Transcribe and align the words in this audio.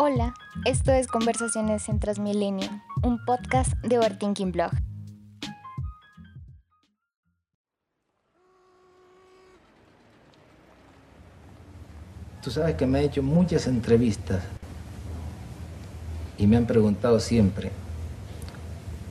Hola, 0.00 0.32
esto 0.64 0.92
es 0.92 1.08
Conversaciones 1.08 1.88
en 1.88 1.98
Transmilenio, 1.98 2.68
un 3.02 3.18
podcast 3.24 3.72
de 3.82 3.98
Overthinking 3.98 4.52
Blog. 4.52 4.70
Tú 12.40 12.52
sabes 12.52 12.76
que 12.76 12.86
me 12.86 13.00
he 13.00 13.06
hecho 13.06 13.24
muchas 13.24 13.66
entrevistas 13.66 14.40
y 16.38 16.46
me 16.46 16.56
han 16.56 16.66
preguntado 16.66 17.18
siempre, 17.18 17.72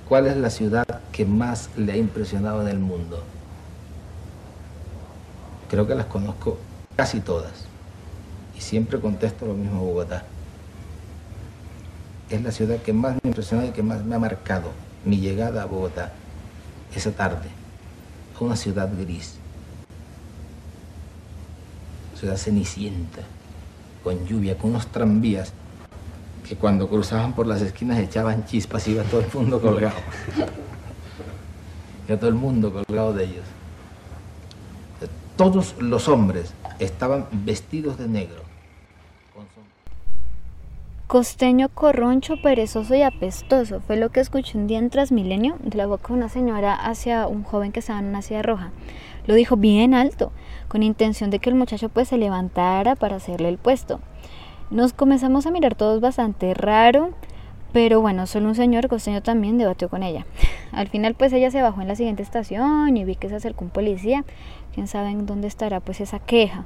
¿cuál 0.08 0.28
es 0.28 0.38
la 0.38 0.50
ciudad 0.50 0.86
que 1.12 1.26
más 1.26 1.70
le 1.76 1.92
ha 1.92 1.98
impresionado 1.98 2.62
en 2.62 2.70
el 2.70 2.80
mundo? 2.80 3.22
Creo 5.70 5.86
que 5.86 5.96
las 5.96 6.06
conozco 6.06 6.58
casi 6.96 7.20
todas 7.20 7.66
y 8.58 8.62
siempre 8.62 9.02
contesto 9.02 9.46
lo 9.46 9.54
mismo 9.54 9.82
Bogotá. 9.82 10.24
Es 12.30 12.42
la 12.42 12.52
ciudad 12.52 12.82
que 12.82 12.94
más 12.94 13.14
me 13.14 13.20
ha 13.24 13.28
impresionado 13.28 13.70
y 13.70 13.72
que 13.72 13.84
más 13.84 14.04
me 14.04 14.16
ha 14.16 14.20
marcado 14.20 14.72
mi 15.06 15.18
llegada 15.20 15.64
a 15.64 15.66
Bogotá 15.66 16.12
esa 16.96 17.12
tarde, 17.12 17.50
una 18.40 18.56
ciudad 18.56 18.90
gris, 19.00 19.36
ciudad 22.20 22.38
cenicienta, 22.38 23.22
con 24.04 24.26
lluvia, 24.26 24.58
con 24.58 24.72
unos 24.72 24.88
tranvías 24.88 25.54
que 26.48 26.56
cuando 26.56 26.88
cruzaban 26.88 27.34
por 27.34 27.46
las 27.46 27.62
esquinas 27.62 28.00
echaban 28.00 28.46
chispas 28.46 28.88
y 28.88 28.92
iba 28.92 29.04
todo 29.04 29.22
el 29.22 29.28
mundo 29.34 29.62
colgado. 29.62 29.98
Iba 32.08 32.18
todo 32.18 32.30
el 32.30 32.36
mundo 32.36 32.72
colgado 32.72 33.14
de 33.14 33.26
ellos. 33.26 33.46
Todos 35.36 35.76
los 35.80 36.08
hombres 36.08 36.54
estaban 36.80 37.28
vestidos 37.32 37.98
de 37.98 38.08
negro. 38.08 38.47
Costeño, 41.08 41.70
corroncho, 41.70 42.36
perezoso 42.42 42.94
y 42.94 43.02
apestoso 43.02 43.80
fue 43.80 43.96
lo 43.96 44.10
que 44.10 44.20
escuché 44.20 44.58
un 44.58 44.68
día 44.68 44.78
en 44.78 44.90
Transmilenio 44.90 45.56
de 45.64 45.78
la 45.78 45.86
boca 45.86 46.10
de 46.10 46.16
una 46.16 46.28
señora 46.28 46.76
hacia 46.76 47.28
un 47.28 47.44
joven 47.44 47.72
que 47.72 47.80
estaba 47.80 48.00
en 48.00 48.08
una 48.08 48.22
silla 48.22 48.42
roja. 48.42 48.72
Lo 49.26 49.34
dijo 49.34 49.56
bien 49.56 49.94
alto, 49.94 50.34
con 50.68 50.84
intención 50.84 51.30
de 51.30 51.40
que 51.40 51.50
el 51.50 51.56
muchacho 51.56 51.88
pues 51.88 52.10
se 52.10 52.18
levantara 52.18 52.96
para 52.98 53.16
hacerle 53.16 53.48
el 53.48 53.58
puesto. 53.58 54.02
Nos 54.70 54.92
comenzamos 54.92 55.46
a 55.46 55.52
mirar 55.52 55.76
todos 55.76 56.02
bastante 56.02 56.54
raro, 56.54 57.12
pero 57.72 58.02
bueno, 58.02 58.28
solo 58.28 58.50
un 58.50 58.56
señor 58.56 58.90
costeño 58.90 59.24
también 59.24 59.58
debatió 59.58 59.88
con 59.88 60.04
ella. 60.04 60.26
Al 60.74 60.90
final 60.90 61.16
pues 61.16 61.32
ella 61.32 61.52
se 61.52 61.62
bajó 61.62 61.82
en 61.82 61.88
la 61.88 61.96
siguiente 61.96 62.22
estación 62.22 62.98
y 62.98 63.06
vi 63.06 63.16
que 63.16 63.30
se 63.30 63.36
acercó 63.36 63.64
un 63.64 63.72
policía. 63.72 64.26
Quién 64.74 64.88
sabe 64.88 65.12
en 65.12 65.26
dónde 65.26 65.48
estará 65.48 65.80
pues 65.80 66.02
esa 66.02 66.20
queja. 66.20 66.66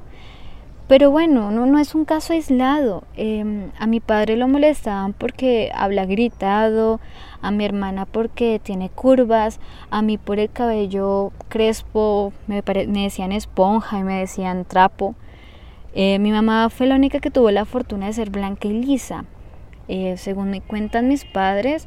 Pero 0.88 1.10
bueno, 1.10 1.50
no, 1.50 1.66
no 1.66 1.78
es 1.78 1.94
un 1.94 2.04
caso 2.04 2.32
aislado. 2.32 3.04
Em, 3.16 3.70
a 3.78 3.86
mi 3.86 4.00
padre 4.00 4.36
lo 4.36 4.48
molestaban 4.48 5.12
porque 5.12 5.70
habla 5.74 6.06
gritado, 6.06 7.00
a 7.40 7.50
mi 7.50 7.64
hermana 7.64 8.04
porque 8.06 8.60
tiene 8.62 8.90
curvas, 8.90 9.60
a 9.90 10.02
mí 10.02 10.18
por 10.18 10.38
el 10.38 10.50
cabello 10.50 11.32
crespo 11.48 12.32
me, 12.46 12.62
me 12.88 13.02
decían 13.04 13.32
esponja 13.32 13.98
y 13.98 14.02
me 14.02 14.18
decían 14.18 14.64
trapo. 14.64 15.14
Eh, 15.94 16.18
mi 16.18 16.32
mamá 16.32 16.70
fue 16.70 16.86
la 16.86 16.96
única 16.96 17.20
que 17.20 17.30
tuvo 17.30 17.50
la 17.50 17.64
fortuna 17.64 18.06
de 18.06 18.12
ser 18.14 18.30
blanca 18.30 18.68
y 18.68 18.72
lisa. 18.72 19.24
Eh, 19.88 20.16
según 20.16 20.50
me 20.50 20.60
cuentan 20.60 21.08
mis 21.08 21.24
padres, 21.24 21.86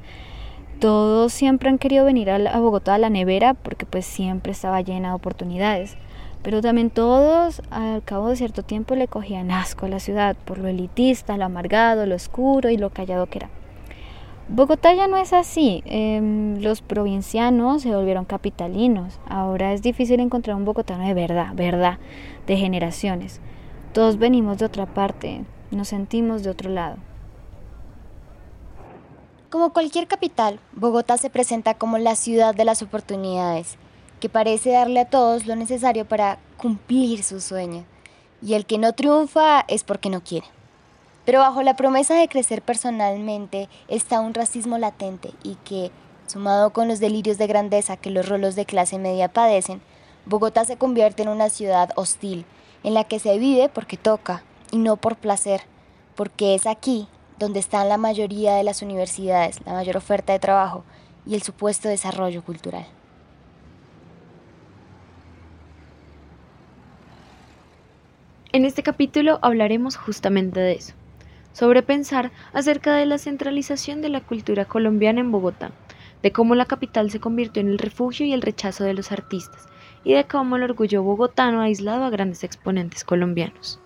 todos 0.80 1.34
siempre 1.34 1.70
han 1.70 1.78
querido 1.78 2.06
venir 2.06 2.30
a, 2.30 2.36
a 2.36 2.60
Bogotá 2.60 2.96
a 2.96 2.98
la 3.00 3.10
nevera 3.10 3.54
porque 3.56 3.86
pues 3.86 4.06
siempre 4.06 4.52
estaba 4.52 4.82
llena 4.82 5.10
de 5.10 5.16
oportunidades. 5.16 5.98
Pero 6.46 6.62
también 6.62 6.92
todos 6.92 7.64
al 7.72 8.04
cabo 8.04 8.30
de 8.30 8.36
cierto 8.36 8.62
tiempo 8.62 8.94
le 8.94 9.08
cogían 9.08 9.50
asco 9.50 9.88
a 9.88 9.90
la 9.90 10.00
ciudad 10.00 10.36
por 10.46 10.60
lo 10.60 10.68
elitista, 10.68 11.38
lo 11.38 11.46
amargado, 11.46 12.06
lo 12.06 12.14
oscuro 12.14 12.70
y 12.70 12.78
lo 12.78 12.92
callado 12.92 13.26
que 13.26 13.40
era. 13.40 13.50
Bogotá 14.48 14.94
ya 14.94 15.08
no 15.08 15.18
es 15.18 15.34
así. 15.34 15.82
Em, 15.88 16.62
los 16.62 16.84
provincianos 16.84 17.82
se 17.82 17.96
volvieron 17.96 18.26
capitalinos. 18.26 19.20
Ahora 19.28 19.74
es 19.74 19.82
difícil 19.82 20.20
encontrar 20.20 20.56
un 20.56 20.66
bogotano 20.66 21.04
de 21.08 21.16
verdad, 21.16 21.56
verdad, 21.56 21.98
de 22.46 22.58
generaciones. 22.58 23.42
Todos 23.92 24.20
venimos 24.20 24.60
de 24.60 24.66
otra 24.66 24.86
parte, 24.86 25.44
nos 25.72 25.88
sentimos 25.88 26.44
de 26.44 26.52
otro 26.52 26.70
lado. 26.70 26.98
Como 29.50 29.74
cualquier 29.74 30.06
capital, 30.06 30.60
Bogotá 30.74 31.18
se 31.18 31.32
presenta 31.32 31.74
como 31.74 31.98
la 31.98 32.16
ciudad 32.16 32.54
de 32.54 32.66
las 32.66 32.84
oportunidades 32.84 33.80
que 34.20 34.30
parece 34.30 34.72
darle 34.72 35.02
a 35.02 35.10
todos 35.10 35.46
lo 35.46 35.56
necesario 35.56 36.06
para 36.06 36.40
cumplir 36.58 37.24
su 37.24 37.42
sueño. 37.42 37.86
Y 38.42 38.54
el 38.54 38.66
que 38.66 38.78
no 38.78 38.94
triunfa 38.94 39.66
es 39.68 39.84
porque 39.84 40.10
no 40.10 40.24
quiere. 40.24 40.48
Pero 41.26 41.40
bajo 41.40 41.64
la 41.64 41.76
promesa 41.76 42.16
de 42.16 42.28
crecer 42.28 42.62
personalmente 42.62 43.68
está 43.88 44.20
un 44.20 44.34
racismo 44.34 44.78
latente 44.78 45.32
y 45.44 45.56
que, 45.56 45.92
sumado 46.28 46.72
con 46.72 46.88
los 46.88 47.00
delirios 47.00 47.38
de 47.38 47.48
grandeza 47.48 47.98
que 47.98 48.12
los 48.12 48.30
rolos 48.30 48.56
de 48.56 48.66
clase 48.66 49.00
media 49.00 49.34
padecen, 49.34 49.82
Bogotá 50.26 50.66
se 50.66 50.78
convierte 50.78 51.24
en 51.24 51.30
una 51.30 51.50
ciudad 51.50 51.92
hostil, 51.96 52.46
en 52.84 52.94
la 52.94 53.04
que 53.04 53.20
se 53.20 53.38
vive 53.38 53.70
porque 53.70 53.98
toca 53.98 54.44
y 54.72 54.78
no 54.78 54.98
por 54.98 55.18
placer, 55.18 55.62
porque 56.16 56.56
es 56.56 56.68
aquí 56.68 57.08
donde 57.40 57.60
están 57.60 57.90
la 57.90 57.98
mayoría 57.98 58.56
de 58.56 58.64
las 58.64 58.82
universidades, 58.82 59.60
la 59.66 59.74
mayor 59.74 59.98
oferta 59.98 60.34
de 60.34 60.40
trabajo 60.40 60.84
y 61.26 61.36
el 61.36 61.42
supuesto 61.42 61.90
desarrollo 61.90 62.44
cultural. 62.44 62.86
En 68.56 68.64
este 68.64 68.84
capítulo 68.84 69.38
hablaremos 69.42 69.98
justamente 69.98 70.62
de 70.62 70.72
eso, 70.72 70.94
sobre 71.52 71.84
pensar 71.84 72.32
acerca 72.54 72.96
de 72.96 73.06
la 73.06 73.18
centralización 73.18 74.02
de 74.02 74.08
la 74.08 74.22
cultura 74.22 74.64
colombiana 74.64 75.20
en 75.20 75.30
Bogotá, 75.30 75.74
de 76.24 76.32
cómo 76.32 76.56
la 76.56 76.66
capital 76.66 77.12
se 77.12 77.20
convirtió 77.20 77.60
en 77.60 77.68
el 77.68 77.78
refugio 77.78 78.26
y 78.26 78.32
el 78.32 78.42
rechazo 78.42 78.86
de 78.86 78.94
los 78.94 79.12
artistas, 79.12 79.68
y 80.06 80.14
de 80.14 80.24
cómo 80.24 80.56
el 80.56 80.64
orgullo 80.64 81.04
bogotano 81.04 81.60
ha 81.60 81.66
aislado 81.66 82.06
a 82.06 82.10
grandes 82.10 82.46
exponentes 82.46 83.04
colombianos. 83.04 83.82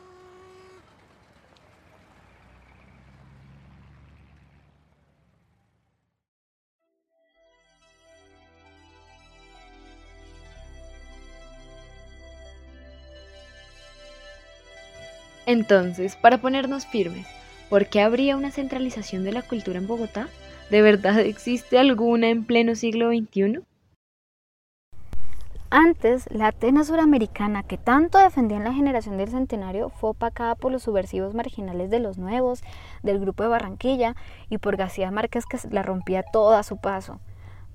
Entonces, 15.49 16.15
para 16.15 16.37
ponernos 16.37 16.85
firmes, 16.85 17.25
¿por 17.71 17.87
qué 17.87 18.01
habría 18.01 18.37
una 18.37 18.51
centralización 18.51 19.23
de 19.23 19.31
la 19.31 19.41
cultura 19.41 19.79
en 19.79 19.87
Bogotá? 19.87 20.29
¿De 20.69 20.83
verdad 20.83 21.17
existe 21.21 21.79
alguna 21.79 22.29
en 22.29 22.45
pleno 22.45 22.75
siglo 22.75 23.09
XXI? 23.09 23.61
Antes, 25.71 26.27
la 26.29 26.49
Atenas 26.49 26.85
suramericana 26.85 27.63
que 27.63 27.79
tanto 27.79 28.19
defendía 28.19 28.57
en 28.57 28.63
la 28.63 28.73
generación 28.73 29.17
del 29.17 29.29
centenario 29.29 29.89
fue 29.89 30.11
opacada 30.11 30.53
por 30.53 30.71
los 30.71 30.83
subversivos 30.83 31.33
marginales 31.33 31.89
de 31.89 31.99
los 31.99 32.19
nuevos, 32.19 32.61
del 33.01 33.19
grupo 33.19 33.41
de 33.41 33.49
Barranquilla 33.49 34.15
y 34.51 34.59
por 34.59 34.77
García 34.77 35.09
Márquez 35.09 35.47
que 35.47 35.57
la 35.71 35.81
rompía 35.81 36.21
toda 36.21 36.59
a 36.59 36.63
su 36.63 36.77
paso. 36.77 37.19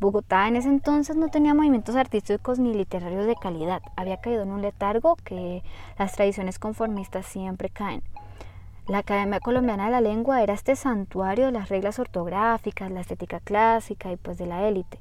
Bogotá 0.00 0.48
en 0.48 0.56
ese 0.56 0.68
entonces 0.68 1.16
no 1.16 1.28
tenía 1.28 1.54
movimientos 1.54 1.96
artísticos 1.96 2.58
ni 2.58 2.74
literarios 2.74 3.26
de 3.26 3.36
calidad, 3.36 3.82
había 3.96 4.20
caído 4.20 4.42
en 4.42 4.50
un 4.50 4.62
letargo 4.62 5.16
que 5.16 5.62
las 5.98 6.12
tradiciones 6.12 6.58
conformistas 6.58 7.26
siempre 7.26 7.70
caen. 7.70 8.02
La 8.86 8.98
Academia 8.98 9.40
Colombiana 9.40 9.86
de 9.86 9.92
la 9.92 10.00
Lengua 10.02 10.42
era 10.42 10.52
este 10.52 10.76
santuario 10.76 11.46
de 11.46 11.52
las 11.52 11.70
reglas 11.70 11.98
ortográficas, 11.98 12.90
la 12.90 13.00
estética 13.00 13.40
clásica 13.40 14.12
y 14.12 14.16
pues 14.16 14.36
de 14.36 14.46
la 14.46 14.68
élite. 14.68 14.98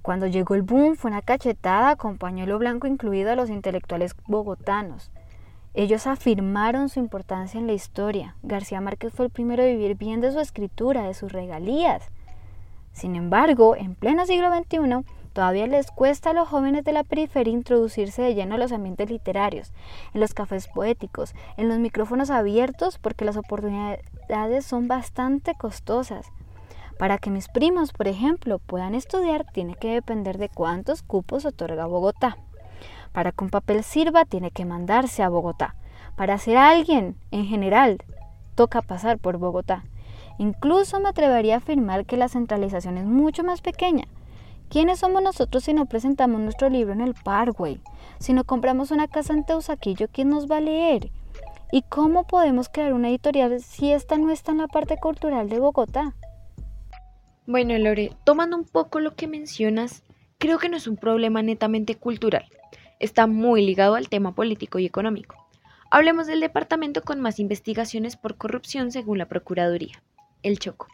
Cuando 0.00 0.26
llegó 0.26 0.54
el 0.54 0.62
boom 0.62 0.96
fue 0.96 1.10
una 1.10 1.20
cachetada 1.20 1.96
con 1.96 2.16
pañuelo 2.16 2.58
blanco 2.58 2.86
incluido 2.86 3.30
a 3.30 3.36
los 3.36 3.50
intelectuales 3.50 4.16
bogotanos. 4.26 5.10
Ellos 5.74 6.06
afirmaron 6.06 6.88
su 6.88 6.98
importancia 6.98 7.60
en 7.60 7.66
la 7.66 7.72
historia. 7.74 8.36
García 8.42 8.80
Márquez 8.80 9.12
fue 9.12 9.26
el 9.26 9.30
primero 9.30 9.62
a 9.62 9.66
vivir 9.66 9.96
bien 9.96 10.20
de 10.20 10.32
su 10.32 10.40
escritura, 10.40 11.02
de 11.02 11.14
sus 11.14 11.30
regalías. 11.30 12.10
Sin 12.92 13.16
embargo, 13.16 13.74
en 13.76 13.94
pleno 13.94 14.26
siglo 14.26 14.54
XXI, 14.54 15.04
todavía 15.32 15.66
les 15.66 15.90
cuesta 15.90 16.30
a 16.30 16.34
los 16.34 16.48
jóvenes 16.48 16.84
de 16.84 16.92
la 16.92 17.04
periferia 17.04 17.52
introducirse 17.52 18.22
de 18.22 18.34
lleno 18.34 18.54
a 18.54 18.58
los 18.58 18.72
ambientes 18.72 19.10
literarios, 19.10 19.72
en 20.14 20.20
los 20.20 20.34
cafés 20.34 20.68
poéticos, 20.68 21.34
en 21.56 21.68
los 21.68 21.78
micrófonos 21.78 22.30
abiertos, 22.30 22.98
porque 22.98 23.24
las 23.24 23.36
oportunidades 23.36 24.66
son 24.66 24.88
bastante 24.88 25.54
costosas. 25.54 26.30
Para 26.98 27.18
que 27.18 27.30
mis 27.30 27.48
primos, 27.48 27.92
por 27.92 28.06
ejemplo, 28.06 28.58
puedan 28.58 28.94
estudiar, 28.94 29.46
tiene 29.52 29.74
que 29.74 29.94
depender 29.94 30.38
de 30.38 30.48
cuántos 30.48 31.02
cupos 31.02 31.44
otorga 31.44 31.86
Bogotá. 31.86 32.36
Para 33.12 33.32
que 33.32 33.44
un 33.44 33.50
papel 33.50 33.82
sirva, 33.82 34.24
tiene 34.24 34.50
que 34.50 34.64
mandarse 34.64 35.22
a 35.22 35.28
Bogotá. 35.28 35.74
Para 36.14 36.38
ser 36.38 36.58
alguien, 36.58 37.16
en 37.30 37.46
general, 37.46 37.98
toca 38.54 38.82
pasar 38.82 39.18
por 39.18 39.38
Bogotá. 39.38 39.82
Incluso 40.42 40.98
me 40.98 41.08
atrevería 41.08 41.54
a 41.54 41.58
afirmar 41.58 42.04
que 42.04 42.16
la 42.16 42.26
centralización 42.26 42.98
es 42.98 43.04
mucho 43.04 43.44
más 43.44 43.60
pequeña. 43.60 44.08
¿Quiénes 44.68 44.98
somos 44.98 45.22
nosotros 45.22 45.62
si 45.62 45.72
no 45.72 45.86
presentamos 45.86 46.40
nuestro 46.40 46.68
libro 46.68 46.92
en 46.92 47.00
el 47.00 47.14
Parkway? 47.14 47.80
Si 48.18 48.32
no 48.32 48.42
compramos 48.42 48.90
una 48.90 49.06
casa 49.06 49.34
en 49.34 49.44
Teusaquillo, 49.44 50.08
¿quién 50.12 50.30
nos 50.30 50.50
va 50.50 50.56
a 50.56 50.60
leer? 50.60 51.12
¿Y 51.70 51.82
cómo 51.82 52.26
podemos 52.26 52.68
crear 52.68 52.92
una 52.92 53.08
editorial 53.08 53.60
si 53.60 53.92
esta 53.92 54.18
no 54.18 54.30
está 54.30 54.50
en 54.50 54.58
la 54.58 54.66
parte 54.66 54.96
cultural 54.96 55.48
de 55.48 55.60
Bogotá? 55.60 56.16
Bueno, 57.46 57.78
Lore, 57.78 58.10
tomando 58.24 58.56
un 58.56 58.64
poco 58.64 58.98
lo 58.98 59.14
que 59.14 59.28
mencionas, 59.28 60.02
creo 60.38 60.58
que 60.58 60.68
no 60.68 60.76
es 60.76 60.88
un 60.88 60.96
problema 60.96 61.40
netamente 61.42 61.94
cultural. 61.94 62.46
Está 62.98 63.28
muy 63.28 63.64
ligado 63.64 63.94
al 63.94 64.08
tema 64.08 64.34
político 64.34 64.80
y 64.80 64.86
económico. 64.86 65.36
Hablemos 65.88 66.26
del 66.26 66.40
departamento 66.40 67.02
con 67.02 67.20
más 67.20 67.38
investigaciones 67.38 68.16
por 68.16 68.36
corrupción 68.36 68.90
según 68.90 69.18
la 69.18 69.28
Procuraduría, 69.28 70.02
el 70.42 70.58
Choco. 70.58 70.88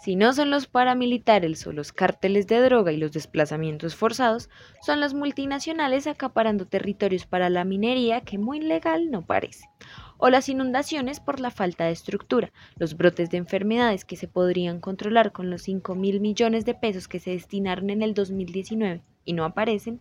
Si 0.00 0.16
no 0.16 0.32
son 0.32 0.50
los 0.50 0.66
paramilitares 0.66 1.66
o 1.66 1.72
los 1.72 1.92
cárteles 1.92 2.46
de 2.46 2.62
droga 2.62 2.90
y 2.90 2.96
los 2.96 3.12
desplazamientos 3.12 3.94
forzados, 3.94 4.48
son 4.80 4.98
las 4.98 5.12
multinacionales 5.12 6.06
acaparando 6.06 6.66
territorios 6.66 7.26
para 7.26 7.50
la 7.50 7.64
minería 7.64 8.22
que 8.22 8.38
muy 8.38 8.60
legal 8.60 9.10
no 9.10 9.26
parece. 9.26 9.68
O 10.16 10.30
las 10.30 10.48
inundaciones 10.48 11.20
por 11.20 11.38
la 11.38 11.50
falta 11.50 11.84
de 11.84 11.92
estructura, 11.92 12.50
los 12.76 12.96
brotes 12.96 13.28
de 13.28 13.36
enfermedades 13.36 14.06
que 14.06 14.16
se 14.16 14.26
podrían 14.26 14.80
controlar 14.80 15.32
con 15.32 15.50
los 15.50 15.62
5 15.62 15.94
mil 15.94 16.20
millones 16.20 16.64
de 16.64 16.74
pesos 16.74 17.06
que 17.06 17.20
se 17.20 17.32
destinaron 17.32 17.90
en 17.90 18.00
el 18.00 18.14
2019 18.14 19.02
y 19.26 19.32
no 19.34 19.44
aparecen, 19.44 20.00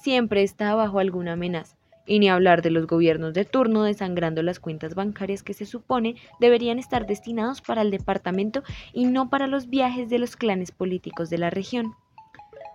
siempre 0.00 0.44
está 0.44 0.76
bajo 0.76 1.00
alguna 1.00 1.32
amenaza 1.32 1.77
y 2.08 2.18
ni 2.18 2.28
hablar 2.28 2.62
de 2.62 2.70
los 2.70 2.86
gobiernos 2.86 3.34
de 3.34 3.44
turno 3.44 3.84
desangrando 3.84 4.42
las 4.42 4.58
cuentas 4.58 4.96
bancarias 4.96 5.44
que 5.44 5.54
se 5.54 5.66
supone 5.66 6.16
deberían 6.40 6.78
estar 6.78 7.06
destinados 7.06 7.60
para 7.60 7.82
el 7.82 7.90
departamento 7.92 8.64
y 8.92 9.04
no 9.04 9.30
para 9.30 9.46
los 9.46 9.68
viajes 9.68 10.08
de 10.08 10.18
los 10.18 10.34
clanes 10.34 10.72
políticos 10.72 11.30
de 11.30 11.38
la 11.38 11.50
región. 11.50 11.94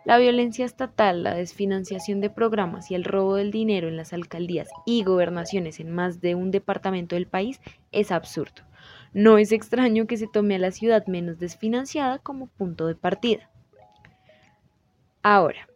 La 0.05 0.17
violencia 0.17 0.65
estatal, 0.65 1.23
la 1.23 1.33
desfinanciación 1.33 2.19
de 2.19 2.29
programas 2.29 2.91
y 2.91 2.95
el 2.95 3.05
robo 3.05 3.35
del 3.35 3.51
dinero 3.51 3.87
en 3.87 3.97
las 3.97 4.13
alcaldías 4.13 4.69
y 4.85 5.03
gobernaciones 5.03 5.79
en 5.79 5.91
más 5.91 6.21
de 6.21 6.35
un 6.35 6.51
departamento 6.51 7.15
del 7.15 7.25
país 7.25 7.59
es 7.91 8.11
absurdo. 8.11 8.63
No 9.13 9.37
es 9.37 9.51
extraño 9.51 10.05
que 10.05 10.17
se 10.17 10.27
tome 10.27 10.55
a 10.55 10.59
la 10.59 10.71
ciudad 10.71 11.07
menos 11.07 11.39
desfinanciada 11.39 12.19
como 12.19 12.47
punto 12.47 12.85
de 12.87 12.95
partida. 12.95 13.49
Ahora, 15.21 15.69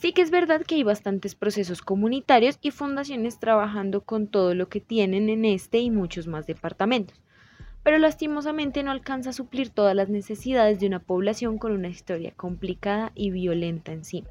Sí 0.00 0.12
que 0.12 0.22
es 0.22 0.30
verdad 0.30 0.62
que 0.62 0.76
hay 0.76 0.84
bastantes 0.84 1.34
procesos 1.34 1.82
comunitarios 1.82 2.58
y 2.62 2.70
fundaciones 2.70 3.40
trabajando 3.40 4.02
con 4.02 4.28
todo 4.28 4.54
lo 4.54 4.68
que 4.68 4.80
tienen 4.80 5.28
en 5.28 5.44
este 5.44 5.78
y 5.78 5.90
muchos 5.90 6.28
más 6.28 6.46
departamentos, 6.46 7.20
pero 7.82 7.98
lastimosamente 7.98 8.84
no 8.84 8.92
alcanza 8.92 9.30
a 9.30 9.32
suplir 9.32 9.70
todas 9.70 9.96
las 9.96 10.08
necesidades 10.08 10.78
de 10.78 10.86
una 10.86 11.00
población 11.00 11.58
con 11.58 11.72
una 11.72 11.88
historia 11.88 12.32
complicada 12.36 13.10
y 13.16 13.30
violenta 13.30 13.90
encima. 13.90 14.28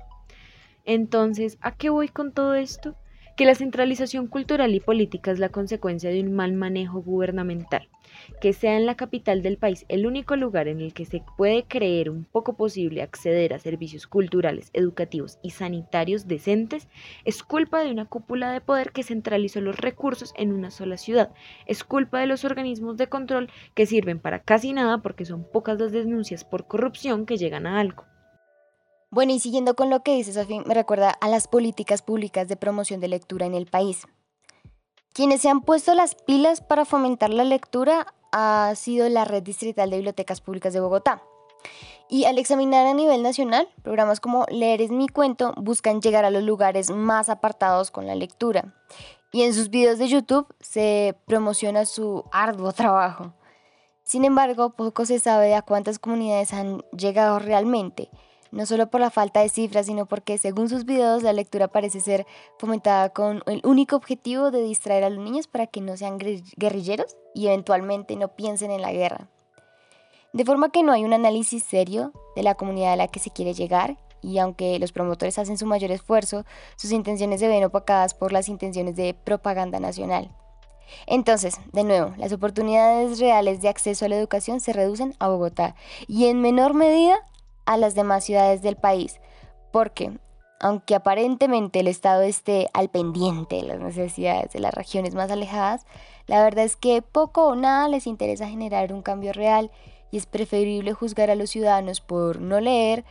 Entonces, 0.86 1.58
¿a 1.60 1.76
qué 1.76 1.90
voy 1.90 2.08
con 2.08 2.32
todo 2.32 2.56
esto? 2.56 2.96
que 3.38 3.46
la 3.46 3.54
centralización 3.54 4.26
cultural 4.26 4.74
y 4.74 4.80
política 4.80 5.30
es 5.30 5.38
la 5.38 5.50
consecuencia 5.50 6.10
de 6.10 6.22
un 6.22 6.34
mal 6.34 6.54
manejo 6.54 7.04
gubernamental, 7.04 7.88
que 8.42 8.54
sea 8.54 8.78
en 8.78 8.86
la 8.86 8.96
capital 8.96 9.42
del 9.42 9.58
país 9.58 9.86
el 9.90 10.06
único 10.06 10.36
lugar 10.36 10.68
en 10.68 10.82
el 10.82 10.94
que 10.94 11.06
se 11.06 11.24
puede 11.38 11.64
creer 11.64 12.10
un 12.10 12.26
poco 12.26 12.54
posible 12.54 13.02
acceder 13.02 13.54
a 13.54 13.60
servicios 13.60 14.08
culturales, 14.08 14.70
educativos 14.74 15.40
y 15.42 15.52
sanitarios 15.52 16.28
decentes, 16.28 16.88
es 17.26 17.44
culpa 17.44 17.80
de 17.80 17.92
una 17.92 18.06
cúpula 18.06 18.52
de 18.52 18.62
poder 18.62 18.92
que 18.92 19.04
centralizó 19.04 19.62
los 19.62 19.78
recursos 19.78 20.34
en 20.38 20.52
una 20.52 20.72
sola 20.72 20.98
ciudad, 20.98 21.32
es 21.66 21.84
culpa 21.84 22.20
de 22.20 22.28
los 22.28 22.46
organismos 22.46 22.98
de 22.98 23.08
control 23.08 23.50
que 23.74 23.86
sirven 23.86 24.20
para 24.20 24.40
casi 24.40 24.74
nada 24.74 25.00
porque 25.00 25.26
son 25.26 25.44
pocas 25.44 25.80
las 25.80 25.92
denuncias 25.92 26.44
por 26.44 26.68
corrupción 26.68 27.26
que 27.26 27.38
llegan 27.38 27.68
a 27.68 27.80
algo. 27.80 28.06
Bueno, 29.10 29.32
y 29.32 29.40
siguiendo 29.40 29.76
con 29.76 29.90
lo 29.90 30.04
que 30.04 30.16
dice 30.16 30.34
Sofía, 30.34 30.62
me 30.66 30.74
recuerda 30.74 31.10
a 31.10 31.30
las 31.30 31.48
políticas 31.48 32.02
públicas 32.02 32.50
de 32.50 32.58
promoción 32.58 33.00
de 33.00 33.08
lectura 33.08 33.46
en 33.46 33.56
el 33.56 33.66
país. 33.66 34.06
Quienes 35.14 35.42
se 35.42 35.50
han 35.50 35.62
puesto 35.62 35.94
las 35.94 36.14
pilas 36.14 36.62
para 36.62 36.86
fomentar 36.86 37.34
la 37.34 37.46
lectura 37.46 38.14
ha 38.32 38.74
sido 38.76 39.08
la 39.10 39.26
Red 39.26 39.44
Distrital 39.44 39.90
de 39.90 39.98
Bibliotecas 39.98 40.42
Públicas 40.42 40.74
de 40.74 40.80
Bogotá. 40.80 41.24
Y 42.10 42.26
al 42.26 42.38
examinar 42.38 42.88
a 42.88 42.94
nivel 42.94 43.22
nacional, 43.22 43.68
programas 43.84 44.20
como 44.20 44.46
Leer 44.50 44.82
es 44.82 44.92
mi 44.92 45.10
cuento 45.10 45.54
buscan 45.58 46.02
llegar 46.02 46.24
a 46.24 46.32
los 46.32 46.44
lugares 46.44 46.90
más 46.90 47.30
apartados 47.30 47.92
con 47.92 48.08
la 48.08 48.16
lectura. 48.16 48.74
Y 49.32 49.44
en 49.44 49.54
sus 49.54 49.70
videos 49.70 50.00
de 50.00 50.08
YouTube 50.08 50.48
se 50.62 51.18
promociona 51.26 51.86
su 51.86 52.24
arduo 52.32 52.72
trabajo. 52.72 53.34
Sin 54.04 54.24
embargo, 54.24 54.70
poco 54.70 55.06
se 55.06 55.20
sabe 55.20 55.48
de 55.48 55.56
a 55.56 55.62
cuántas 55.62 56.00
comunidades 56.00 56.54
han 56.54 56.80
llegado 56.98 57.40
realmente 57.40 58.10
no 58.52 58.66
solo 58.66 58.90
por 58.90 59.02
la 59.02 59.10
falta 59.10 59.42
de 59.42 59.50
cifras, 59.50 59.86
sino 59.86 60.06
porque 60.06 60.38
según 60.38 60.70
sus 60.70 60.86
videos 60.86 61.24
la 61.24 61.34
lectura 61.34 61.68
parece 61.68 62.00
ser 62.00 62.26
fomentada 62.58 63.10
con 63.10 63.44
el 63.46 63.62
único 63.64 63.96
objetivo 63.96 64.52
de 64.52 64.64
distraer 64.64 65.04
a 65.04 65.10
los 65.10 65.24
niños 65.24 65.48
para 65.48 65.68
que 65.68 65.82
no 65.82 65.98
sean 65.98 66.18
guerrilleros 66.18 67.18
y 67.34 67.48
eventualmente 67.48 68.16
no 68.16 68.36
piensen 68.36 68.72
en 68.72 68.82
la 68.82 68.92
guerra. 68.92 69.30
De 70.34 70.46
forma 70.46 70.70
que 70.70 70.84
no 70.84 70.92
hay 70.92 71.04
un 71.04 71.14
análisis 71.14 71.64
serio 71.64 72.12
de 72.36 72.44
la 72.44 72.56
comunidad 72.56 72.94
a 72.94 72.98
la 72.98 73.08
que 73.08 73.20
se 73.20 73.32
quiere 73.32 73.54
llegar 73.54 73.98
y 74.22 74.40
aunque 74.40 74.78
los 74.80 74.92
promotores 74.92 75.40
hacen 75.40 75.58
su 75.58 75.66
mayor 75.66 75.92
esfuerzo, 75.92 76.44
sus 76.76 76.92
intenciones 76.92 77.40
se 77.40 77.48
ven 77.48 77.64
opacadas 77.64 78.14
por 78.14 78.32
las 78.32 78.50
intenciones 78.50 78.96
de 78.96 79.14
propaganda 79.14 79.80
nacional. 79.80 80.36
Entonces, 81.06 81.60
de 81.74 81.84
nuevo, 81.84 82.14
las 82.18 82.32
oportunidades 82.32 83.20
reales 83.20 83.62
de 83.62 83.70
acceso 83.70 84.06
a 84.06 84.10
la 84.10 84.18
educación 84.18 84.60
se 84.60 84.74
reducen 84.74 85.16
a 85.20 85.28
Bogotá 85.28 85.76
y 86.08 86.26
en 86.26 86.42
menor 86.42 86.74
medida 86.74 87.20
a 87.68 87.78
las 87.78 87.94
demás 87.94 88.24
ciudades 88.24 88.64
del 88.64 88.78
país, 88.78 89.20
porque 89.72 90.12
aunque 90.60 90.96
aparentemente 90.96 91.82
el 91.82 91.88
Estado 91.88 92.24
esté 92.24 92.68
al 92.74 92.90
pendiente 92.90 93.58
de 93.58 93.64
las 93.64 93.80
necesidades 93.80 94.52
de 94.54 94.60
las 94.60 94.74
regiones 94.74 95.14
más 95.14 95.30
alejadas, 95.30 95.86
la 96.26 96.42
verdad 96.42 96.66
es 96.66 96.76
que 96.76 97.04
poco 97.04 97.46
o 97.46 97.56
nada 97.56 97.88
les 97.90 98.08
interesa 98.08 98.48
generar 98.48 98.92
un 98.92 99.04
cambio 99.04 99.34
real 99.34 99.70
y 100.10 100.18
es 100.18 100.26
preferible 100.26 100.94
juzgar 100.94 101.30
a 101.30 101.36
los 101.36 101.52
ciudadanos 101.52 102.02
por 102.02 102.42
no 102.42 102.60
leer 102.60 103.06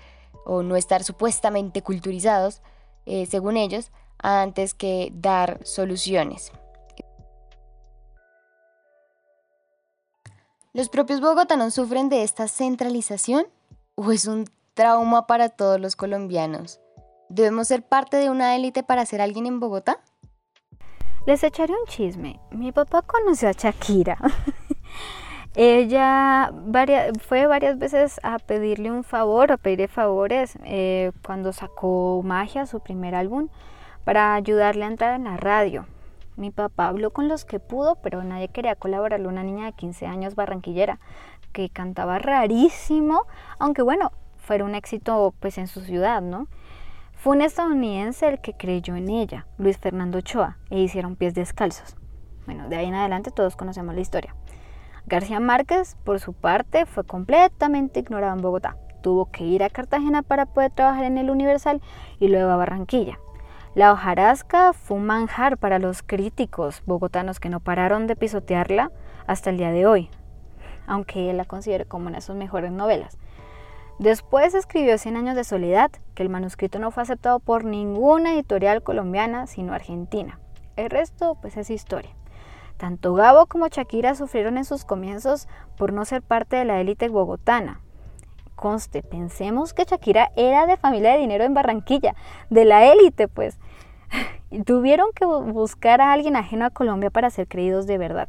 o 0.45 0.63
no 0.63 0.75
estar 0.75 1.05
supuestamente 1.05 1.83
culturizados, 1.83 2.63
eh, 3.05 3.27
según 3.27 3.57
ellos, 3.57 3.93
antes 4.19 4.75
que 4.75 5.13
dar 5.15 5.61
soluciones. 5.65 6.51
¿Los 10.73 10.89
propios 10.89 11.21
bogotanos 11.21 11.75
sufren 11.75 12.09
de 12.09 12.23
esta 12.23 12.49
centralización? 12.49 13.47
O 13.97 14.13
es 14.13 14.27
un 14.27 14.45
trauma 14.75 15.27
para 15.27 15.49
todos 15.49 15.81
los 15.81 15.97
colombianos? 15.97 16.81
¿Debemos 17.29 17.69
ser 17.69 17.83
parte 17.83 18.17
de 18.19 18.31
una 18.31 18.55
élite 18.55 18.85
para 18.85 19.05
ser 19.05 19.21
alguien 19.21 19.47
en 19.47 19.59
Bogotá? 19.59 19.99
Les 21.27 21.43
echaré 21.43 21.73
un 21.73 21.87
chisme. 21.89 22.39
Mi 22.53 22.71
papá 22.71 23.03
conoció 23.03 23.49
a 23.49 23.53
Shakira. 23.53 24.17
Ella 25.57 26.53
fue 27.27 27.47
varias 27.47 27.79
veces 27.79 28.21
a 28.23 28.39
pedirle 28.39 28.93
un 28.93 29.03
favor, 29.03 29.51
a 29.51 29.57
pedirle 29.57 29.89
favores 29.89 30.57
eh, 30.65 31.11
cuando 31.25 31.53
sacó 31.53 32.21
Magia, 32.23 32.67
su 32.67 32.81
primer 32.81 33.15
álbum, 33.15 33.49
para 34.05 34.35
ayudarle 34.35 34.85
a 34.85 34.89
entrar 34.89 35.15
en 35.15 35.25
la 35.25 35.37
radio. 35.37 35.87
Mi 36.37 36.51
papá 36.51 36.89
habló 36.89 37.13
con 37.13 37.29
los 37.29 37.45
que 37.45 37.61
pudo, 37.61 37.97
pero 37.97 38.23
nadie 38.23 38.49
quería 38.49 38.77
colaborarle. 38.77 39.27
Una 39.27 39.43
niña 39.43 39.65
de 39.67 39.73
15 39.73 40.07
años 40.07 40.35
barranquillera 40.35 41.01
que 41.53 41.71
cantaba 41.71 42.19
rarísimo, 42.19 43.23
aunque 43.59 43.81
bueno, 43.83 44.13
fuera 44.37 44.65
un 44.65 44.75
éxito 44.75 45.35
pues 45.41 45.57
en 45.57 45.67
su 45.67 45.81
ciudad, 45.81 46.21
¿no? 46.21 46.49
Fue 47.15 47.35
un 47.35 47.43
estadounidense 47.43 48.29
el 48.29 48.41
que 48.41 48.53
creyó 48.53 48.95
en 48.95 49.09
ella, 49.09 49.47
Luis 49.57 49.79
Fernando 49.79 50.19
Ochoa, 50.19 50.59
e 50.69 50.81
hicieron 50.81 51.17
pies 51.17 51.35
descalzos. 51.35 51.97
Bueno, 52.45 52.69
de 52.69 52.77
ahí 52.77 52.87
en 52.87 52.95
adelante 52.95 53.31
todos 53.31 53.57
conocemos 53.57 53.95
la 53.95 54.03
historia. 54.03 54.37
García 55.07 55.41
Márquez, 55.41 55.97
por 56.05 56.21
su 56.21 56.35
parte, 56.35 56.85
fue 56.85 57.05
completamente 57.05 58.01
ignorado 58.01 58.37
en 58.37 58.43
Bogotá. 58.43 58.77
Tuvo 59.03 59.31
que 59.31 59.45
ir 59.45 59.63
a 59.63 59.71
Cartagena 59.71 60.23
para 60.23 60.47
poder 60.47 60.73
trabajar 60.73 61.05
en 61.05 61.17
el 61.17 61.31
Universal 61.31 61.81
y 62.21 62.29
luego 62.29 62.51
a 62.51 62.57
Barranquilla. 62.57 63.19
La 63.77 63.93
hojarasca 63.93 64.73
fue 64.73 64.97
un 64.97 65.05
manjar 65.05 65.59
para 65.59 65.79
los 65.79 66.03
críticos 66.03 66.83
bogotanos 66.87 67.41
que 67.41 67.51
no 67.51 67.61
pararon 67.61 68.07
de 68.07 68.17
pisotearla 68.17 68.91
hasta 69.27 69.51
el 69.51 69.59
día 69.59 69.71
de 69.71 69.87
hoy, 69.87 70.09
aunque 70.87 71.29
él 71.29 71.37
la 71.37 71.45
considere 71.45 71.85
como 71.85 72.07
una 72.07 72.17
de 72.17 72.23
sus 72.23 72.37
mejores 72.37 72.73
novelas. 72.73 73.19
Después 73.99 74.55
escribió 74.55 74.97
Cien 74.97 75.19
años 75.19 75.37
de 75.37 75.45
soledad, 75.45 75.91
que 76.15 76.23
el 76.23 76.31
manuscrito 76.31 76.79
no 76.79 76.91
fue 76.91 77.03
aceptado 77.03 77.39
por 77.39 77.67
ninguna 77.67 78.33
editorial 78.33 78.83
colombiana, 78.83 79.47
sino 79.47 79.75
argentina. 79.75 80.41
El 80.77 80.89
resto, 80.89 81.35
pues 81.43 81.59
es 81.59 81.69
historia. 81.69 82.13
Tanto 82.79 83.13
Gabo 83.13 83.45
como 83.45 83.69
Shakira 83.69 84.15
sufrieron 84.15 84.57
en 84.57 84.65
sus 84.65 84.87
comienzos 84.87 85.49
por 85.77 85.93
no 85.93 86.07
ser 86.07 86.23
parte 86.23 86.57
de 86.57 86.65
la 86.65 86.81
élite 86.81 87.11
bogotana. 87.11 87.83
Conste, 88.55 89.03
pensemos 89.03 89.75
que 89.75 89.85
Shakira 89.85 90.33
era 90.35 90.65
de 90.65 90.79
familia 90.79 91.13
de 91.13 91.19
dinero 91.19 91.45
en 91.45 91.53
Barranquilla, 91.53 92.15
de 92.49 92.65
la 92.65 92.91
élite, 92.91 93.29
pues. 93.29 93.59
Tuvieron 94.65 95.09
que 95.15 95.25
buscar 95.25 96.01
a 96.01 96.13
alguien 96.13 96.37
ajeno 96.37 96.67
a 96.67 96.71
Colombia 96.71 97.11
para 97.11 97.31
ser 97.31 97.49
creídos 97.49 97.87
de 97.87 97.99
verdad. 97.99 98.29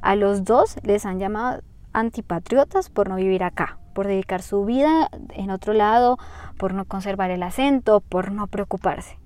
A 0.00 0.16
los 0.16 0.44
dos 0.44 0.76
les 0.82 1.06
han 1.06 1.18
llamado 1.18 1.62
antipatriotas 1.92 2.90
por 2.90 3.08
no 3.08 3.16
vivir 3.16 3.42
acá, 3.42 3.78
por 3.94 4.06
dedicar 4.06 4.42
su 4.42 4.64
vida 4.64 5.08
en 5.30 5.50
otro 5.50 5.72
lado, 5.72 6.18
por 6.58 6.74
no 6.74 6.84
conservar 6.84 7.30
el 7.30 7.42
acento, 7.42 8.00
por 8.00 8.30
no 8.30 8.46
preocuparse. 8.46 9.18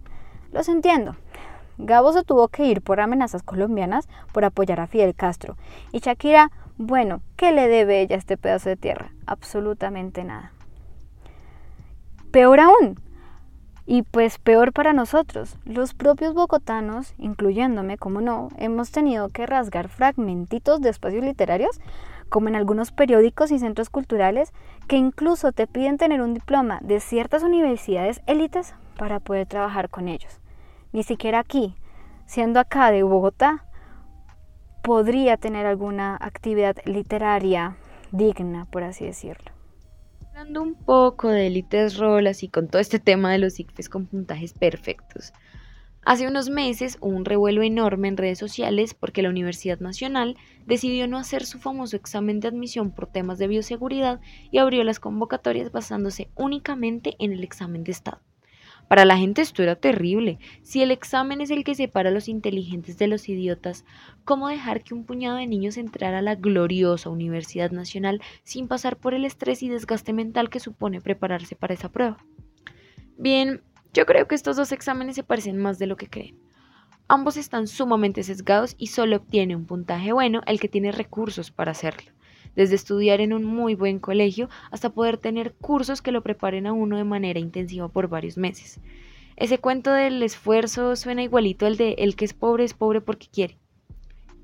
Los 0.52 0.68
entiendo. 0.68 1.16
Gabo 1.78 2.12
se 2.12 2.24
tuvo 2.24 2.48
que 2.48 2.64
ir 2.66 2.82
por 2.82 3.00
amenazas 3.00 3.42
colombianas 3.42 4.08
por 4.32 4.44
apoyar 4.44 4.80
a 4.80 4.86
Fidel 4.86 5.14
Castro. 5.14 5.56
Y 5.92 6.00
Shakira, 6.00 6.50
bueno, 6.76 7.22
¿qué 7.36 7.52
le 7.52 7.68
debe 7.68 8.00
ella 8.00 8.16
a 8.16 8.18
este 8.18 8.36
pedazo 8.36 8.68
de 8.68 8.76
tierra? 8.76 9.12
Absolutamente 9.26 10.24
nada. 10.24 10.52
Peor 12.30 12.60
aún, 12.60 13.00
y 13.90 14.02
pues 14.02 14.38
peor 14.38 14.72
para 14.72 14.92
nosotros, 14.92 15.56
los 15.64 15.94
propios 15.94 16.32
bogotanos, 16.32 17.12
incluyéndome, 17.18 17.98
como 17.98 18.20
no, 18.20 18.46
hemos 18.56 18.92
tenido 18.92 19.30
que 19.30 19.46
rasgar 19.46 19.88
fragmentitos 19.88 20.80
de 20.80 20.90
espacios 20.90 21.24
literarios, 21.24 21.80
como 22.28 22.46
en 22.46 22.54
algunos 22.54 22.92
periódicos 22.92 23.50
y 23.50 23.58
centros 23.58 23.90
culturales, 23.90 24.52
que 24.86 24.94
incluso 24.94 25.50
te 25.50 25.66
piden 25.66 25.98
tener 25.98 26.22
un 26.22 26.34
diploma 26.34 26.78
de 26.82 27.00
ciertas 27.00 27.42
universidades 27.42 28.22
élites 28.28 28.76
para 28.96 29.18
poder 29.18 29.48
trabajar 29.48 29.90
con 29.90 30.06
ellos. 30.06 30.38
Ni 30.92 31.02
siquiera 31.02 31.40
aquí, 31.40 31.74
siendo 32.26 32.60
acá 32.60 32.92
de 32.92 33.02
Bogotá, 33.02 33.64
podría 34.84 35.36
tener 35.36 35.66
alguna 35.66 36.16
actividad 36.20 36.76
literaria 36.84 37.76
digna, 38.12 38.68
por 38.70 38.84
así 38.84 39.04
decirlo. 39.04 39.59
Hablando 40.40 40.62
un 40.62 40.74
poco 40.74 41.28
de 41.28 41.48
élites 41.48 41.98
rolas 41.98 42.42
y 42.42 42.48
con 42.48 42.66
todo 42.66 42.80
este 42.80 42.98
tema 42.98 43.30
de 43.30 43.36
los 43.36 43.60
ICFES 43.60 43.90
con 43.90 44.06
puntajes 44.06 44.54
perfectos. 44.54 45.34
Hace 46.02 46.26
unos 46.26 46.48
meses 46.48 46.96
hubo 47.02 47.14
un 47.14 47.26
revuelo 47.26 47.62
enorme 47.62 48.08
en 48.08 48.16
redes 48.16 48.38
sociales 48.38 48.94
porque 48.94 49.20
la 49.20 49.28
Universidad 49.28 49.80
Nacional 49.80 50.38
decidió 50.64 51.06
no 51.08 51.18
hacer 51.18 51.44
su 51.44 51.58
famoso 51.58 51.94
examen 51.94 52.40
de 52.40 52.48
admisión 52.48 52.90
por 52.90 53.06
temas 53.06 53.36
de 53.36 53.48
bioseguridad 53.48 54.22
y 54.50 54.56
abrió 54.56 54.82
las 54.82 54.98
convocatorias 54.98 55.72
basándose 55.72 56.30
únicamente 56.36 57.16
en 57.18 57.32
el 57.32 57.44
examen 57.44 57.84
de 57.84 57.92
Estado. 57.92 58.22
Para 58.90 59.04
la 59.04 59.16
gente 59.16 59.40
esto 59.40 59.62
era 59.62 59.76
terrible. 59.76 60.40
Si 60.64 60.82
el 60.82 60.90
examen 60.90 61.40
es 61.40 61.52
el 61.52 61.62
que 61.62 61.76
separa 61.76 62.08
a 62.08 62.12
los 62.12 62.26
inteligentes 62.26 62.98
de 62.98 63.06
los 63.06 63.28
idiotas, 63.28 63.84
¿cómo 64.24 64.48
dejar 64.48 64.82
que 64.82 64.94
un 64.94 65.04
puñado 65.04 65.36
de 65.36 65.46
niños 65.46 65.76
entrara 65.76 66.18
a 66.18 66.22
la 66.22 66.34
gloriosa 66.34 67.08
Universidad 67.08 67.70
Nacional 67.70 68.20
sin 68.42 68.66
pasar 68.66 68.96
por 68.96 69.14
el 69.14 69.24
estrés 69.24 69.62
y 69.62 69.68
desgaste 69.68 70.12
mental 70.12 70.50
que 70.50 70.58
supone 70.58 71.00
prepararse 71.00 71.54
para 71.54 71.74
esa 71.74 71.92
prueba? 71.92 72.16
Bien, 73.16 73.62
yo 73.94 74.06
creo 74.06 74.26
que 74.26 74.34
estos 74.34 74.56
dos 74.56 74.72
exámenes 74.72 75.14
se 75.14 75.22
parecen 75.22 75.56
más 75.56 75.78
de 75.78 75.86
lo 75.86 75.96
que 75.96 76.08
creen. 76.08 76.40
Ambos 77.06 77.36
están 77.36 77.68
sumamente 77.68 78.24
sesgados 78.24 78.74
y 78.76 78.88
solo 78.88 79.18
obtiene 79.18 79.54
un 79.54 79.66
puntaje 79.66 80.12
bueno 80.12 80.40
el 80.46 80.58
que 80.58 80.68
tiene 80.68 80.90
recursos 80.90 81.52
para 81.52 81.70
hacerlo 81.70 82.10
desde 82.56 82.74
estudiar 82.74 83.20
en 83.20 83.32
un 83.32 83.44
muy 83.44 83.74
buen 83.74 83.98
colegio 83.98 84.48
hasta 84.70 84.90
poder 84.90 85.16
tener 85.18 85.52
cursos 85.54 86.02
que 86.02 86.12
lo 86.12 86.22
preparen 86.22 86.66
a 86.66 86.72
uno 86.72 86.96
de 86.96 87.04
manera 87.04 87.40
intensiva 87.40 87.88
por 87.88 88.08
varios 88.08 88.36
meses. 88.36 88.80
Ese 89.36 89.58
cuento 89.58 89.92
del 89.92 90.22
esfuerzo 90.22 90.96
suena 90.96 91.22
igualito 91.22 91.66
al 91.66 91.76
de 91.76 91.94
el 91.98 92.16
que 92.16 92.26
es 92.26 92.34
pobre 92.34 92.64
es 92.64 92.74
pobre 92.74 93.00
porque 93.00 93.28
quiere. 93.32 93.58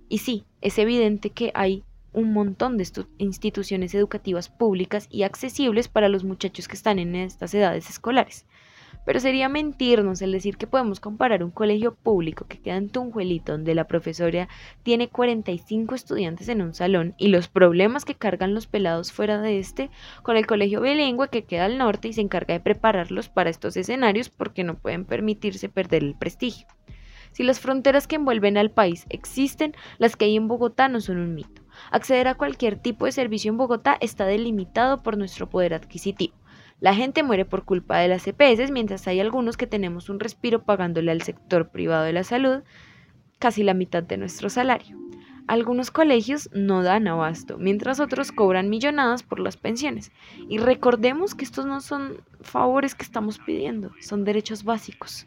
Y 0.09 0.19
sí, 0.19 0.45
es 0.61 0.79
evidente 0.79 1.31
que 1.31 1.51
hay 1.55 1.85
un 2.13 2.33
montón 2.33 2.79
de 2.79 2.89
instituciones 3.19 3.95
educativas 3.95 4.49
públicas 4.49 5.07
y 5.11 5.25
accesibles 5.25 5.89
para 5.89 6.09
los 6.09 6.25
muchachos 6.25 6.67
que 6.67 6.77
están 6.77 6.99
en 6.99 7.15
estas 7.15 7.53
edades 7.53 7.91
escolares. 7.91 8.47
Pero 9.07 9.21
sería 9.21 9.49
mentirnos 9.49 10.21
el 10.21 10.33
decir 10.33 10.59
que 10.59 10.67
podemos 10.67 11.01
comparar 11.01 11.43
un 11.43 11.53
colegio 11.53 11.95
público 11.95 12.47
que 12.47 12.59
queda 12.59 12.77
en 12.77 12.91
Tunjuelito, 12.91 13.53
donde 13.53 13.75
la 13.75 13.87
profesora 13.87 14.49
tiene 14.83 15.09
45 15.09 15.95
estudiantes 15.95 16.49
en 16.51 16.61
un 16.61 16.75
salón 16.75 17.15
y 17.17 17.29
los 17.29 17.49
problemas 17.49 18.05
que 18.05 18.17
cargan 18.17 18.53
los 18.53 18.67
pelados 18.67 19.13
fuera 19.13 19.41
de 19.41 19.61
este, 19.61 19.91
con 20.23 20.37
el 20.37 20.47
colegio 20.47 20.83
bilingüe 20.83 21.29
que 21.29 21.45
queda 21.45 21.67
al 21.67 21.79
norte 21.79 22.09
y 22.09 22.13
se 22.13 22.21
encarga 22.21 22.53
de 22.55 22.61
prepararlos 22.61 23.29
para 23.29 23.49
estos 23.49 23.77
escenarios 23.77 24.29
porque 24.29 24.65
no 24.65 24.77
pueden 24.77 25.05
permitirse 25.05 25.69
perder 25.69 26.03
el 26.03 26.17
prestigio. 26.17 26.67
Si 27.31 27.45
las 27.45 27.61
fronteras 27.61 28.07
que 28.07 28.17
envuelven 28.17 28.57
al 28.59 28.71
país 28.71 29.07
existen, 29.09 29.75
las 29.99 30.17
que 30.17 30.25
hay 30.25 30.37
en 30.37 30.49
Bogotá 30.49 30.89
no 30.89 31.01
son 31.01 31.19
un 31.19 31.35
mito. 31.35 31.63
Acceder 31.93 32.29
a 32.29 32.35
cualquier 32.35 32.77
tipo 32.77 33.05
de 33.05 33.13
servicio 33.13 33.51
en 33.51 33.59
Bogotá 33.59 33.97
está 34.01 34.27
delimitado 34.27 35.03
por 35.03 35.17
nuestro 35.17 35.49
poder 35.49 35.75
adquisitivo. 35.75 36.35
La 36.79 36.95
gente 36.95 37.23
muere 37.23 37.47
por 37.47 37.65
culpa 37.65 37.99
de 37.99 38.09
las 38.09 38.27
EPS, 38.27 38.71
mientras 38.71 39.07
hay 39.09 39.21
algunos 39.21 39.57
que 39.57 39.67
tenemos 39.67 40.11
un 40.11 40.21
respiro 40.21 40.63
pagándole 40.63 41.11
al 41.11 41.23
sector 41.23 41.71
privado 41.71 42.05
de 42.05 42.13
la 42.13 42.25
salud 42.25 42.63
casi 43.39 43.63
la 43.63 43.75
mitad 43.75 44.03
de 44.03 44.17
nuestro 44.17 44.51
salario. 44.51 44.99
Algunos 45.47 45.91
colegios 45.91 46.51
no 46.53 46.83
dan 46.83 47.07
abasto, 47.07 47.57
mientras 47.57 48.01
otros 48.01 48.33
cobran 48.33 48.69
millonadas 48.69 49.23
por 49.23 49.39
las 49.39 49.57
pensiones. 49.57 50.11
Y 50.49 50.59
recordemos 50.59 51.35
que 51.35 51.45
estos 51.45 51.67
no 51.67 51.81
son 51.81 52.21
favores 52.41 52.95
que 52.95 53.05
estamos 53.05 53.39
pidiendo, 53.39 53.93
son 54.01 54.25
derechos 54.25 54.65
básicos. 54.65 55.27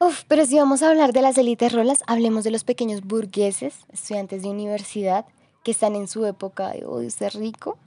Uf, 0.00 0.24
pero 0.26 0.44
si 0.44 0.56
vamos 0.56 0.82
a 0.82 0.90
hablar 0.90 1.12
de 1.12 1.22
las 1.22 1.38
élites 1.38 1.72
rolas, 1.72 2.02
hablemos 2.06 2.42
de 2.42 2.50
los 2.50 2.64
pequeños 2.64 3.02
burgueses, 3.02 3.86
estudiantes 3.92 4.42
de 4.42 4.48
universidad, 4.48 5.26
que 5.62 5.70
están 5.70 5.94
en 5.94 6.08
su 6.08 6.26
época 6.26 6.70
de 6.70 6.84
odio 6.84 7.10
ser 7.10 7.34
rico 7.34 7.78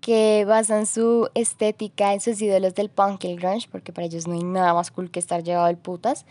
que 0.00 0.44
basan 0.44 0.86
su 0.86 1.28
estética 1.34 2.12
en 2.12 2.20
sus 2.20 2.40
ídolos 2.40 2.74
del 2.74 2.90
punk 2.90 3.24
y 3.24 3.28
el 3.28 3.40
grunge, 3.40 3.68
porque 3.70 3.92
para 3.92 4.06
ellos 4.06 4.26
no 4.26 4.34
hay 4.34 4.44
nada 4.44 4.74
más 4.74 4.90
cool 4.90 5.10
que 5.10 5.18
estar 5.18 5.42
llevado 5.42 5.66
al 5.66 5.78
putas, 5.78 6.26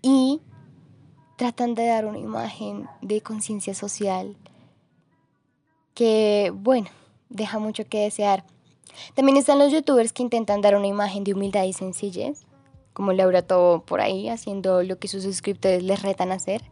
y 0.00 0.40
tratan 1.36 1.74
de 1.74 1.86
dar 1.86 2.06
una 2.06 2.18
imagen 2.18 2.88
de 3.00 3.20
conciencia 3.20 3.74
social 3.74 4.36
que, 5.94 6.52
bueno, 6.54 6.88
deja 7.28 7.58
mucho 7.58 7.84
que 7.84 8.00
desear. 8.00 8.44
También 9.14 9.36
están 9.36 9.58
los 9.58 9.72
youtubers 9.72 10.12
que 10.12 10.22
intentan 10.22 10.60
dar 10.60 10.76
una 10.76 10.86
imagen 10.86 11.24
de 11.24 11.34
humildad 11.34 11.64
y 11.64 11.72
sencillez, 11.72 12.44
como 12.92 13.12
Laura 13.12 13.42
Tobo 13.42 13.84
por 13.84 14.00
ahí, 14.00 14.28
haciendo 14.28 14.82
lo 14.82 14.98
que 14.98 15.08
sus 15.08 15.22
suscriptores 15.22 15.82
les 15.82 16.02
retan 16.02 16.32
a 16.32 16.36
hacer. 16.36 16.62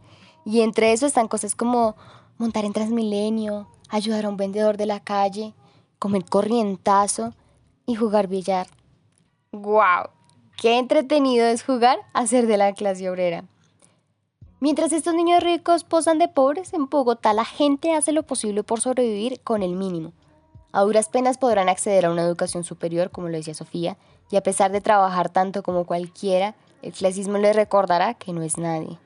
Y 0.45 0.61
entre 0.61 0.91
eso 0.91 1.05
están 1.05 1.27
cosas 1.27 1.55
como 1.55 1.95
montar 2.37 2.65
en 2.65 2.73
Transmilenio, 2.73 3.67
ayudar 3.89 4.25
a 4.25 4.29
un 4.29 4.37
vendedor 4.37 4.77
de 4.77 4.85
la 4.85 4.99
calle, 4.99 5.53
comer 6.01 6.25
corrientazo 6.25 7.35
y 7.85 7.93
jugar 7.93 8.25
billar. 8.25 8.65
¡Guau! 9.51 10.09
¡Qué 10.57 10.79
entretenido 10.79 11.45
es 11.45 11.63
jugar 11.63 11.99
a 12.13 12.25
ser 12.25 12.47
de 12.47 12.57
la 12.57 12.73
clase 12.73 13.07
obrera! 13.07 13.43
Mientras 14.59 14.93
estos 14.93 15.13
niños 15.13 15.43
ricos 15.43 15.83
posan 15.83 16.17
de 16.17 16.27
pobres, 16.27 16.73
en 16.73 16.89
Bogotá 16.89 17.33
la 17.33 17.45
gente 17.45 17.93
hace 17.93 18.13
lo 18.13 18.23
posible 18.23 18.63
por 18.63 18.81
sobrevivir 18.81 19.41
con 19.41 19.61
el 19.61 19.75
mínimo. 19.75 20.11
A 20.71 20.81
duras 20.81 21.07
penas 21.07 21.37
podrán 21.37 21.69
acceder 21.69 22.07
a 22.07 22.11
una 22.11 22.23
educación 22.23 22.63
superior, 22.63 23.11
como 23.11 23.29
lo 23.29 23.37
decía 23.37 23.53
Sofía, 23.53 23.95
y 24.31 24.37
a 24.37 24.41
pesar 24.43 24.71
de 24.71 24.81
trabajar 24.81 25.29
tanto 25.29 25.61
como 25.61 25.85
cualquiera, 25.85 26.55
el 26.81 26.93
clasismo 26.93 27.37
les 27.37 27.55
recordará 27.55 28.15
que 28.15 28.33
no 28.33 28.41
es 28.41 28.57
nadie. 28.57 28.97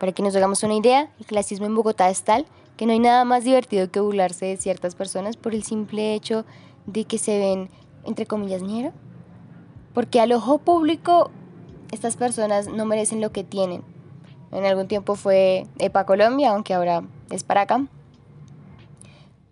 Para 0.00 0.10
que 0.10 0.24
nos 0.24 0.34
hagamos 0.34 0.64
una 0.64 0.74
idea, 0.74 1.10
el 1.20 1.26
clasismo 1.26 1.66
en 1.66 1.76
Bogotá 1.76 2.10
es 2.10 2.24
tal 2.24 2.44
que 2.76 2.86
no 2.86 2.92
hay 2.92 2.98
nada 2.98 3.24
más 3.24 3.44
divertido 3.44 3.90
que 3.90 4.00
burlarse 4.00 4.46
de 4.46 4.56
ciertas 4.56 4.94
personas 4.94 5.36
por 5.36 5.54
el 5.54 5.62
simple 5.62 6.14
hecho 6.14 6.44
de 6.86 7.04
que 7.04 7.18
se 7.18 7.38
ven, 7.38 7.70
entre 8.04 8.26
comillas, 8.26 8.62
ñero. 8.62 8.92
Porque 9.92 10.20
al 10.20 10.32
ojo 10.32 10.58
público, 10.58 11.30
estas 11.92 12.16
personas 12.16 12.68
no 12.68 12.84
merecen 12.84 13.20
lo 13.20 13.30
que 13.30 13.44
tienen. 13.44 13.82
En 14.50 14.64
algún 14.64 14.88
tiempo 14.88 15.14
fue 15.14 15.66
EPA 15.78 16.04
Colombia, 16.04 16.50
aunque 16.50 16.74
ahora 16.74 17.04
es 17.30 17.44
para 17.44 17.62
acá. 17.62 17.86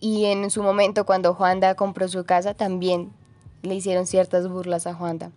Y 0.01 0.25
en 0.25 0.51
su 0.51 0.63
momento, 0.63 1.07
cuando 1.07 1.35
Juanda 1.35 1.77
compró 1.77 2.09
su 2.09 2.25
casa, 2.25 2.55
también 2.55 3.13
le 3.63 3.77
hicieron 3.77 4.07
ciertas 4.07 4.49
burlas 4.49 4.89
a 4.89 4.95
Juanda. 4.95 5.31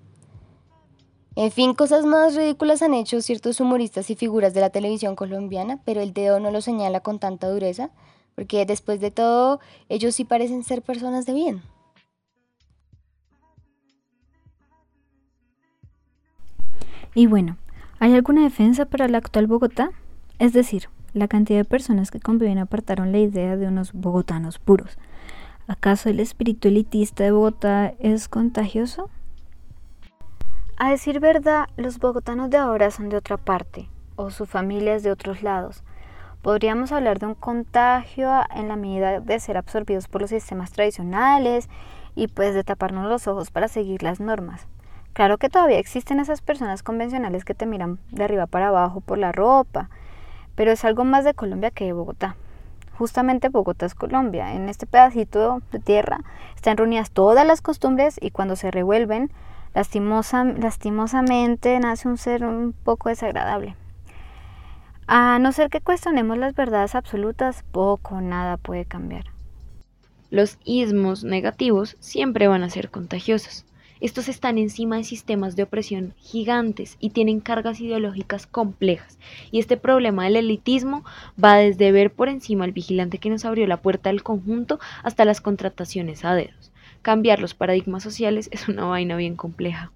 En 1.38 1.52
fin, 1.52 1.74
cosas 1.74 2.06
más 2.06 2.34
ridículas 2.34 2.82
han 2.82 2.94
hecho 2.94 3.22
ciertos 3.22 3.60
humoristas 3.60 4.10
y 4.10 4.16
figuras 4.16 4.54
de 4.54 4.62
la 4.62 4.70
televisión 4.70 5.18
colombiana, 5.18 5.82
pero 5.84 6.00
el 6.02 6.14
dedo 6.14 6.40
no 6.40 6.50
lo 6.50 6.62
señala 6.62 7.02
con 7.02 7.20
tanta 7.20 7.50
dureza, 7.50 7.90
porque 8.36 8.66
después 8.66 9.02
de 9.02 9.12
todo, 9.12 9.60
ellos 9.90 10.16
sí 10.16 10.24
parecen 10.24 10.64
ser 10.64 10.82
personas 10.82 11.26
de 11.26 11.34
bien. 11.34 11.62
Y 17.14 17.28
bueno, 17.28 17.58
¿hay 18.00 18.14
alguna 18.14 18.44
defensa 18.44 18.86
para 18.86 19.10
la 19.10 19.18
actual 19.18 19.48
Bogotá? 19.48 19.92
Es 20.40 20.54
decir, 20.54 20.90
la 21.14 21.28
cantidad 21.28 21.60
de 21.60 21.66
personas 21.66 22.12
que 22.12 22.20
conviven 22.22 22.60
apartaron 22.60 23.12
la 23.12 23.20
idea 23.20 23.58
de 23.58 23.68
unos 23.68 23.92
bogotanos 23.92 24.60
puros. 24.60 24.98
¿Acaso 25.68 26.10
el 26.10 26.20
espíritu 26.22 26.70
elitista 26.70 27.24
de 27.26 27.32
Bogotá 27.32 27.94
es 28.00 28.30
contagioso? 28.30 29.10
A 30.78 30.90
decir 30.90 31.22
verdad, 31.22 31.70
los 31.78 32.00
bogotanos 32.00 32.50
de 32.50 32.58
ahora 32.58 32.92
son 32.92 33.08
de 33.08 33.16
otra 33.16 33.38
parte, 33.38 33.88
o 34.18 34.30
su 34.30 34.46
familia 34.46 34.96
es 34.96 35.04
de 35.04 35.12
otros 35.12 35.42
lados. 35.42 35.86
Podríamos 36.42 36.92
hablar 36.92 37.18
de 37.18 37.28
un 37.28 37.34
contagio 37.34 38.30
en 38.54 38.68
la 38.68 38.76
medida 38.76 39.22
de 39.22 39.40
ser 39.40 39.56
absorbidos 39.56 40.10
por 40.10 40.20
los 40.20 40.32
sistemas 40.32 40.74
tradicionales 40.74 41.70
y 42.14 42.28
pues 42.28 42.54
de 42.54 42.66
taparnos 42.66 43.08
los 43.08 43.26
ojos 43.26 43.52
para 43.52 43.70
seguir 43.70 44.04
las 44.04 44.20
normas. 44.20 44.68
Claro 45.14 45.38
que 45.38 45.48
todavía 45.48 45.80
existen 45.80 46.20
esas 46.20 46.42
personas 46.42 46.84
convencionales 46.84 47.46
que 47.46 47.54
te 47.54 47.66
miran 47.66 47.98
de 48.12 48.26
arriba 48.26 48.46
para 48.46 48.68
abajo 48.68 49.00
por 49.00 49.18
la 49.18 49.32
ropa, 49.32 49.90
pero 50.56 50.74
es 50.74 50.84
algo 50.84 51.06
más 51.06 51.24
de 51.24 51.34
Colombia 51.34 51.72
que 51.72 51.86
de 51.86 51.94
Bogotá. 51.94 52.36
Justamente 52.98 53.48
Bogotá 53.48 53.86
es 53.86 53.96
Colombia. 53.96 54.54
En 54.54 54.68
este 54.68 54.88
pedacito 54.88 55.62
de 55.72 55.80
tierra 55.80 56.20
están 56.54 56.76
reunidas 56.76 57.12
todas 57.12 57.48
las 57.48 57.62
costumbres 57.62 58.18
y 58.20 58.32
cuando 58.32 58.58
se 58.58 58.72
revuelven 58.72 59.32
lastimosamente 59.76 61.80
nace 61.80 62.08
un 62.08 62.18
ser 62.18 62.46
un 62.46 62.74
poco 62.74 63.10
desagradable. 63.10 63.76
A 65.08 65.38
no 65.38 65.52
ser 65.52 65.70
que 65.70 65.82
cuestionemos 65.82 66.38
las 66.38 66.56
verdades 66.56 66.96
absolutas, 66.96 67.64
poco 67.72 68.16
o 68.16 68.22
nada 68.22 68.58
puede 68.58 68.86
cambiar. 68.86 69.26
Los 70.32 70.58
ismos 70.64 71.24
negativos 71.24 71.96
siempre 72.00 72.48
van 72.48 72.64
a 72.64 72.72
ser 72.72 72.90
contagiosos. 72.90 73.66
Estos 74.02 74.28
están 74.28 74.58
encima 74.58 74.98
de 74.98 75.04
sistemas 75.04 75.56
de 75.56 75.64
opresión 75.64 76.14
gigantes 76.18 76.98
y 77.00 77.12
tienen 77.12 77.40
cargas 77.40 77.80
ideológicas 77.80 78.46
complejas. 78.46 79.18
Y 79.52 79.60
este 79.60 79.78
problema 79.78 80.26
del 80.26 80.36
elitismo 80.36 81.06
va 81.42 81.56
desde 81.56 81.92
ver 81.92 82.12
por 82.12 82.28
encima 82.28 82.66
al 82.66 82.72
vigilante 82.72 83.20
que 83.20 83.30
nos 83.30 83.46
abrió 83.46 83.68
la 83.68 83.82
puerta 83.82 84.10
del 84.10 84.24
conjunto 84.24 84.80
hasta 85.04 85.24
las 85.24 85.40
contrataciones 85.40 86.26
a 86.26 86.34
dedos. 86.34 86.72
Cambiar 87.06 87.40
los 87.40 87.54
paradigmas 87.54 88.02
sociales 88.02 88.50
es 88.52 88.68
una 88.68 88.86
vaina 88.86 89.16
bien 89.16 89.36
compleja. 89.36 89.92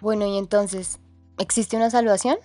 Bueno, 0.00 0.28
y 0.28 0.38
entonces, 0.38 1.00
¿existe 1.38 1.76
una 1.76 1.90
salvación? 1.90 2.36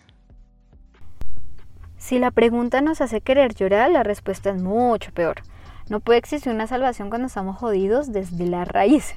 Si 2.00 2.18
la 2.18 2.32
pregunta 2.32 2.82
nos 2.82 3.00
hace 3.02 3.22
querer 3.22 3.54
llorar, 3.54 3.92
la 3.92 4.02
respuesta 4.02 4.50
es 4.50 4.60
mucho 4.60 5.12
peor. 5.12 5.44
No 5.88 6.00
puede 6.00 6.18
existir 6.18 6.52
una 6.52 6.66
salvación 6.66 7.10
cuando 7.10 7.28
estamos 7.28 7.58
jodidos 7.58 8.12
desde 8.12 8.48
la 8.48 8.66
raíz 8.66 9.14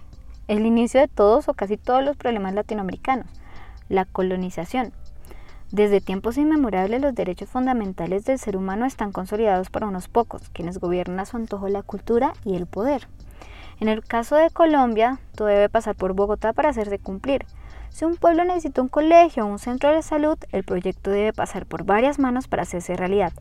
el 0.49 0.67
inicio 0.67 1.01
de 1.01 1.09
todos 1.09 1.49
o 1.49 1.55
casi 1.55 1.79
todos 1.79 2.05
los 2.05 2.19
problemas 2.19 2.53
latinoamericanos, 2.53 3.27
la 3.89 4.05
colonización. 4.05 4.93
Desde 5.71 6.03
tiempos 6.03 6.37
inmemorables 6.37 7.01
los 7.01 7.15
derechos 7.15 7.49
fundamentales 7.49 8.27
del 8.27 8.39
ser 8.39 8.59
humano 8.59 8.85
están 8.85 9.13
consolidados 9.13 9.71
por 9.71 9.85
unos 9.85 10.09
pocos, 10.09 10.51
quienes 10.51 10.77
gobiernan 10.77 11.21
a 11.21 11.25
su 11.25 11.39
antojo 11.39 11.71
la 11.71 11.83
cultura 11.83 12.35
y 12.45 12.55
el 12.57 12.67
poder. 12.67 13.09
En 13.83 13.89
el 13.89 14.05
caso 14.05 14.37
de 14.37 14.49
Colombia, 14.51 15.19
todo 15.35 15.49
debe 15.49 15.69
pasar 15.69 15.97
por 15.97 16.13
Bogotá 16.13 16.53
para 16.53 16.69
hacerse 16.69 17.01
cumplir. 17.01 17.47
Si 17.91 18.05
un 18.05 18.15
pueblo 18.15 18.45
necesita 18.45 18.81
un 18.81 18.87
colegio 18.87 19.45
o 19.45 19.49
un 19.49 19.59
centro 19.59 19.91
de 19.91 20.03
salud, 20.03 20.39
el 20.53 20.63
proyecto 20.63 21.11
debe 21.11 21.33
pasar 21.33 21.67
por 21.67 21.83
varias 21.83 22.21
manos 22.21 22.47
para 22.47 22.63
hacerse 22.63 22.95
realidad. 22.95 23.33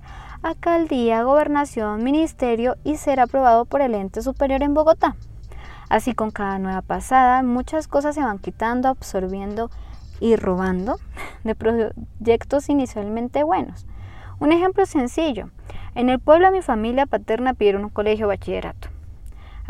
Alcaldía, 0.41 1.21
gobernación, 1.21 2.03
ministerio 2.03 2.75
y 2.83 2.97
ser 2.97 3.19
aprobado 3.19 3.65
por 3.65 3.81
el 3.81 3.93
ente 3.93 4.23
superior 4.23 4.63
en 4.63 4.73
Bogotá. 4.73 5.15
Así 5.89 6.15
con 6.15 6.31
cada 6.31 6.57
nueva 6.57 6.81
pasada, 6.81 7.43
muchas 7.43 7.87
cosas 7.87 8.15
se 8.15 8.23
van 8.23 8.39
quitando, 8.39 8.89
absorbiendo 8.89 9.69
y 10.19 10.37
robando 10.37 10.97
de 11.43 11.53
proyectos 11.53 12.67
inicialmente 12.67 13.43
buenos. 13.43 13.85
Un 14.39 14.53
ejemplo 14.53 14.87
sencillo. 14.87 15.51
En 15.93 16.09
el 16.09 16.19
pueblo 16.19 16.47
de 16.47 16.53
mi 16.53 16.61
familia 16.63 17.05
paterna 17.05 17.53
pidieron 17.53 17.83
un 17.83 17.91
colegio 17.91 18.27
bachillerato. 18.27 18.90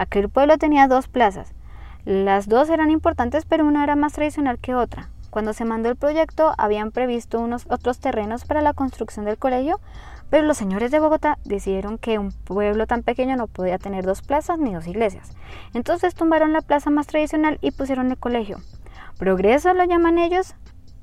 Aquel 0.02 0.30
pueblo 0.30 0.58
tenía 0.58 0.88
dos 0.88 1.08
plazas. 1.08 1.54
Las 2.06 2.50
dos 2.50 2.72
eran 2.72 2.90
importantes, 2.90 3.46
pero 3.46 3.68
una 3.68 3.84
era 3.84 3.96
más 3.96 4.14
tradicional 4.14 4.58
que 4.58 4.74
otra. 4.74 5.10
Cuando 5.30 5.54
se 5.54 5.64
mandó 5.64 5.90
el 5.90 5.96
proyecto, 5.96 6.56
habían 6.58 6.90
previsto 6.90 7.40
unos 7.40 7.68
otros 7.70 8.00
terrenos 8.00 8.46
para 8.46 8.64
la 8.64 8.74
construcción 8.74 9.26
del 9.26 9.38
colegio, 9.38 9.80
pero 10.32 10.48
los 10.48 10.58
señores 10.58 10.90
de 10.90 11.00
Bogotá 11.00 11.38
decidieron 11.46 12.00
que 12.00 12.18
un 12.18 12.32
pueblo 12.32 12.88
tan 12.88 13.04
pequeño 13.04 13.36
no 13.36 13.46
podía 13.46 13.78
tener 13.78 14.04
dos 14.04 14.24
plazas 14.24 14.58
ni 14.58 14.74
dos 14.74 14.88
iglesias. 14.88 15.34
Entonces 15.76 16.16
tumbaron 16.16 16.52
la 16.52 16.62
plaza 16.62 16.90
más 16.90 17.06
tradicional 17.06 17.60
y 17.62 17.70
pusieron 17.70 18.10
el 18.10 18.18
colegio. 18.18 18.58
Progreso 19.20 19.72
lo 19.76 19.84
llaman 19.84 20.18
ellos, 20.18 20.56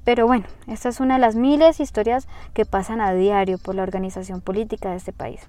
pero 0.02 0.26
bueno, 0.26 0.46
esta 0.66 0.88
es 0.88 0.98
una 0.98 1.14
de 1.14 1.20
las 1.20 1.36
miles 1.36 1.78
de 1.78 1.84
historias 1.84 2.26
que 2.52 2.66
pasan 2.66 3.00
a 3.00 3.12
diario 3.12 3.58
por 3.58 3.76
la 3.76 3.84
organización 3.84 4.40
política 4.40 4.90
de 4.90 4.96
este 4.96 5.12
país. 5.12 5.48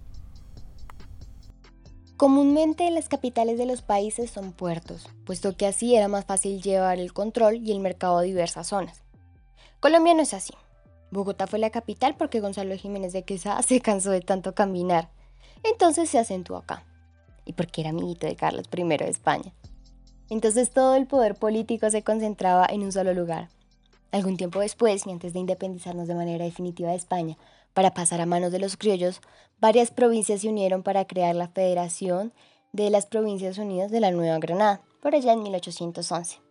Comúnmente 2.19 2.91
las 2.91 3.07
capitales 3.07 3.57
de 3.57 3.65
los 3.65 3.81
países 3.81 4.29
son 4.29 4.51
puertos, 4.51 5.07
puesto 5.25 5.55
que 5.55 5.65
así 5.65 5.95
era 5.95 6.09
más 6.09 6.25
fácil 6.25 6.61
llevar 6.61 6.99
el 6.99 7.13
control 7.13 7.65
y 7.65 7.71
el 7.71 7.79
mercado 7.79 8.17
a 8.17 8.23
diversas 8.23 8.67
zonas. 8.67 9.03
Colombia 9.79 10.13
no 10.13 10.23
es 10.23 10.33
así. 10.33 10.53
Bogotá 11.11 11.47
fue 11.47 11.59
la 11.59 11.69
capital 11.69 12.17
porque 12.17 12.41
Gonzalo 12.41 12.75
Jiménez 12.75 13.13
de 13.13 13.23
Quesada 13.23 13.61
se 13.63 13.79
cansó 13.79 14.11
de 14.11 14.19
tanto 14.19 14.53
caminar. 14.53 15.07
Entonces 15.63 16.09
se 16.09 16.19
acentuó 16.19 16.57
acá. 16.57 16.83
Y 17.45 17.53
porque 17.53 17.79
era 17.79 17.91
amiguito 17.91 18.27
de 18.27 18.35
Carlos 18.35 18.65
I 18.77 18.83
de 18.83 19.07
España. 19.07 19.53
Entonces 20.29 20.71
todo 20.71 20.95
el 20.95 21.07
poder 21.07 21.35
político 21.35 21.89
se 21.89 22.03
concentraba 22.03 22.67
en 22.69 22.81
un 22.81 22.91
solo 22.91 23.13
lugar. 23.13 23.47
Algún 24.11 24.35
tiempo 24.35 24.59
después, 24.59 25.07
y 25.07 25.11
antes 25.11 25.31
de 25.31 25.39
independizarnos 25.39 26.09
de 26.09 26.15
manera 26.15 26.43
definitiva 26.43 26.89
de 26.89 26.97
España, 26.97 27.37
para 27.79 27.93
pasar 27.93 28.19
a 28.19 28.25
manos 28.25 28.51
de 28.51 28.59
los 28.59 28.75
criollos, 28.75 29.21
varias 29.61 29.89
provincias 29.89 30.41
se 30.41 30.49
unieron 30.49 30.83
para 30.83 31.05
crear 31.05 31.33
la 31.33 31.47
Federación 31.47 32.33
de 32.73 32.89
las 32.89 33.05
Provincias 33.05 33.57
Unidas 33.57 33.89
de 33.89 34.01
la 34.01 34.11
Nueva 34.11 34.37
Granada, 34.37 34.81
por 35.01 35.15
allá 35.15 35.31
en 35.31 35.43
1811. 35.43 36.41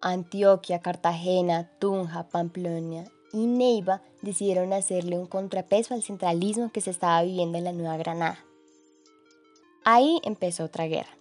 Antioquia, 0.00 0.80
Cartagena, 0.80 1.70
Tunja, 1.78 2.28
Pamplona 2.28 3.04
y 3.32 3.46
Neiva 3.46 4.02
decidieron 4.20 4.72
hacerle 4.72 5.16
un 5.16 5.26
contrapeso 5.26 5.94
al 5.94 6.02
centralismo 6.02 6.72
que 6.72 6.80
se 6.80 6.90
estaba 6.90 7.22
viviendo 7.22 7.58
en 7.58 7.62
la 7.62 7.72
Nueva 7.72 7.96
Granada. 7.98 8.44
Ahí 9.84 10.18
empezó 10.24 10.64
otra 10.64 10.86
guerra. 10.86 11.16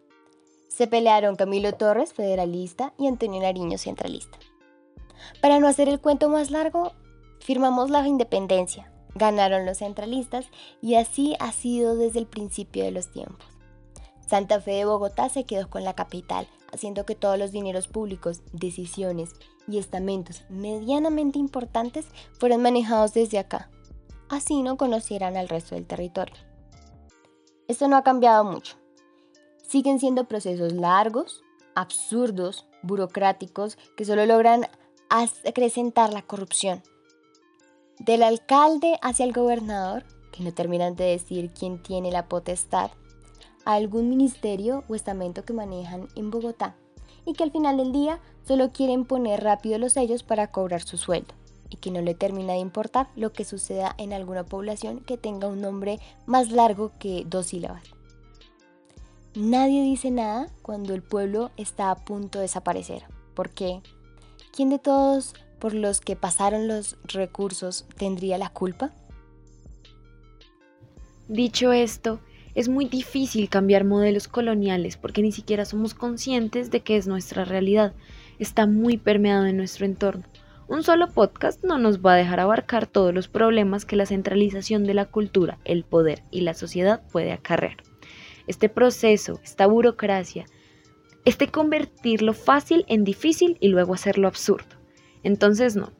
Se 0.68 0.88
pelearon 0.88 1.36
Camilo 1.36 1.74
Torres, 1.74 2.12
federalista, 2.12 2.92
y 2.98 3.06
Antonio 3.06 3.40
Nariño, 3.40 3.78
centralista. 3.78 4.40
Para 5.42 5.60
no 5.60 5.68
hacer 5.68 5.90
el 5.90 6.02
cuento 6.02 6.28
más 6.28 6.50
largo, 6.50 6.94
firmamos 7.40 7.92
la 7.92 8.08
independencia, 8.08 8.91
ganaron 9.16 9.66
los 9.66 9.80
centralistas 9.80 10.48
y 10.82 10.96
así 10.96 11.36
ha 11.40 11.52
sido 11.52 11.96
desde 11.96 12.20
el 12.20 12.28
principio 12.28 12.84
de 12.84 12.92
los 12.92 13.12
tiempos. 13.12 13.46
Santa 14.28 14.62
Fe 14.62 14.72
de 14.72 14.86
Bogotá 14.86 15.30
se 15.30 15.44
quedó 15.44 15.70
con 15.70 15.84
la 15.84 15.94
capital, 15.94 16.48
haciendo 16.72 17.06
que 17.06 17.16
todos 17.16 17.38
los 17.38 17.52
dineros 17.52 17.88
públicos, 17.88 18.42
decisiones 18.54 19.32
y 19.68 19.78
estamentos 19.78 20.44
medianamente 20.50 21.38
importantes 21.38 22.08
fueran 22.40 22.62
manejados 22.62 23.14
desde 23.14 23.40
acá. 23.40 23.70
Así 24.30 24.62
no 24.62 24.78
conocieran 24.78 25.36
al 25.36 25.50
resto 25.50 25.76
del 25.76 25.86
territorio. 25.86 26.36
Esto 27.68 27.88
no 27.88 27.98
ha 27.98 28.04
cambiado 28.04 28.46
mucho. 28.46 28.78
Siguen 29.68 30.00
siendo 30.00 30.26
procesos 30.26 30.72
largos, 30.74 31.44
absurdos, 31.76 32.68
burocráticos, 32.84 33.78
que 33.96 34.06
solo 34.06 34.26
logran 34.26 34.68
acrecentar 35.10 36.14
la 36.14 36.22
corrupción. 36.22 36.82
Del 38.06 38.24
alcalde 38.24 38.98
hacia 39.04 39.26
el 39.26 39.32
gobernador, 39.32 40.04
que 40.32 40.44
no 40.44 40.52
terminan 40.52 40.96
de 40.96 41.04
decir 41.04 41.52
quién 41.52 41.84
tiene 41.84 42.10
la 42.10 42.26
potestad, 42.26 42.90
a 43.64 43.76
algún 43.76 44.10
ministerio 44.10 44.84
o 44.90 44.96
estamento 44.96 45.46
que 45.46 45.54
manejan 45.54 46.08
en 46.16 46.32
Bogotá 46.32 46.76
y 47.28 47.34
que 47.34 47.44
al 47.44 47.52
final 47.52 47.78
del 47.78 47.92
día 47.92 48.20
solo 48.48 48.72
quieren 48.72 49.06
poner 49.06 49.44
rápido 49.44 49.78
los 49.78 49.94
sellos 49.94 50.24
para 50.24 50.48
cobrar 50.48 50.82
su 50.82 50.98
sueldo 50.98 51.36
y 51.70 51.76
que 51.76 51.92
no 51.92 52.02
le 52.02 52.16
termina 52.16 52.54
de 52.54 52.60
importar 52.60 53.10
lo 53.16 53.34
que 53.34 53.46
suceda 53.46 53.94
en 54.00 54.14
alguna 54.14 54.46
población 54.46 55.02
que 55.02 55.20
tenga 55.20 55.48
un 55.48 55.62
nombre 55.62 56.00
más 56.26 56.50
largo 56.50 56.94
que 56.98 57.24
dos 57.28 57.46
sílabas. 57.48 57.84
Nadie 59.36 59.84
dice 59.84 60.10
nada 60.10 60.48
cuando 60.64 60.96
el 60.96 61.04
pueblo 61.04 61.52
está 61.56 61.92
a 61.92 61.96
punto 62.04 62.40
de 62.40 62.46
desaparecer, 62.46 63.04
porque 63.36 63.84
¿quién 64.52 64.72
de 64.72 64.80
todos 64.80 65.36
por 65.62 65.76
los 65.76 66.02
que 66.02 66.18
pasaron 66.18 66.68
los 66.68 66.98
recursos 67.04 67.86
tendría 67.96 68.38
la 68.38 68.50
culpa? 68.50 68.92
Dicho 71.30 71.72
esto, 71.72 72.20
es 72.56 72.68
muy 72.68 72.86
difícil 72.86 73.48
cambiar 73.48 73.86
modelos 73.86 74.28
coloniales 74.28 74.98
porque 74.98 75.22
ni 75.22 75.32
siquiera 75.32 75.64
somos 75.64 75.94
conscientes 75.94 76.72
de 76.72 76.82
que 76.82 76.98
es 76.98 77.08
nuestra 77.08 77.46
realidad. 77.46 77.94
Está 78.40 78.66
muy 78.66 78.98
permeado 78.98 79.46
en 79.46 79.56
nuestro 79.56 79.86
entorno. 79.86 80.26
Un 80.68 80.84
solo 80.84 81.08
podcast 81.12 81.64
no 81.64 81.78
nos 81.78 82.00
va 82.00 82.14
a 82.14 82.18
dejar 82.18 82.40
abarcar 82.40 82.88
todos 82.88 83.14
los 83.14 83.28
problemas 83.28 83.86
que 83.86 83.96
la 83.96 84.08
centralización 84.08 84.84
de 84.84 84.96
la 84.96 85.06
cultura, 85.06 85.60
el 85.64 85.84
poder 85.84 86.24
y 86.32 86.42
la 86.42 86.56
sociedad 86.56 87.04
puede 87.12 87.34
acarrear. 87.34 87.78
Este 88.48 88.68
proceso, 88.68 89.40
esta 89.44 89.68
burocracia, 89.68 90.46
este 91.24 91.50
convertirlo 91.50 92.34
fácil 92.34 92.84
en 92.88 93.04
difícil 93.04 93.58
y 93.60 93.68
luego 93.68 93.94
hacerlo 93.94 94.28
absurdo. 94.28 94.81
Entonces 95.24 95.76
no, 95.76 95.92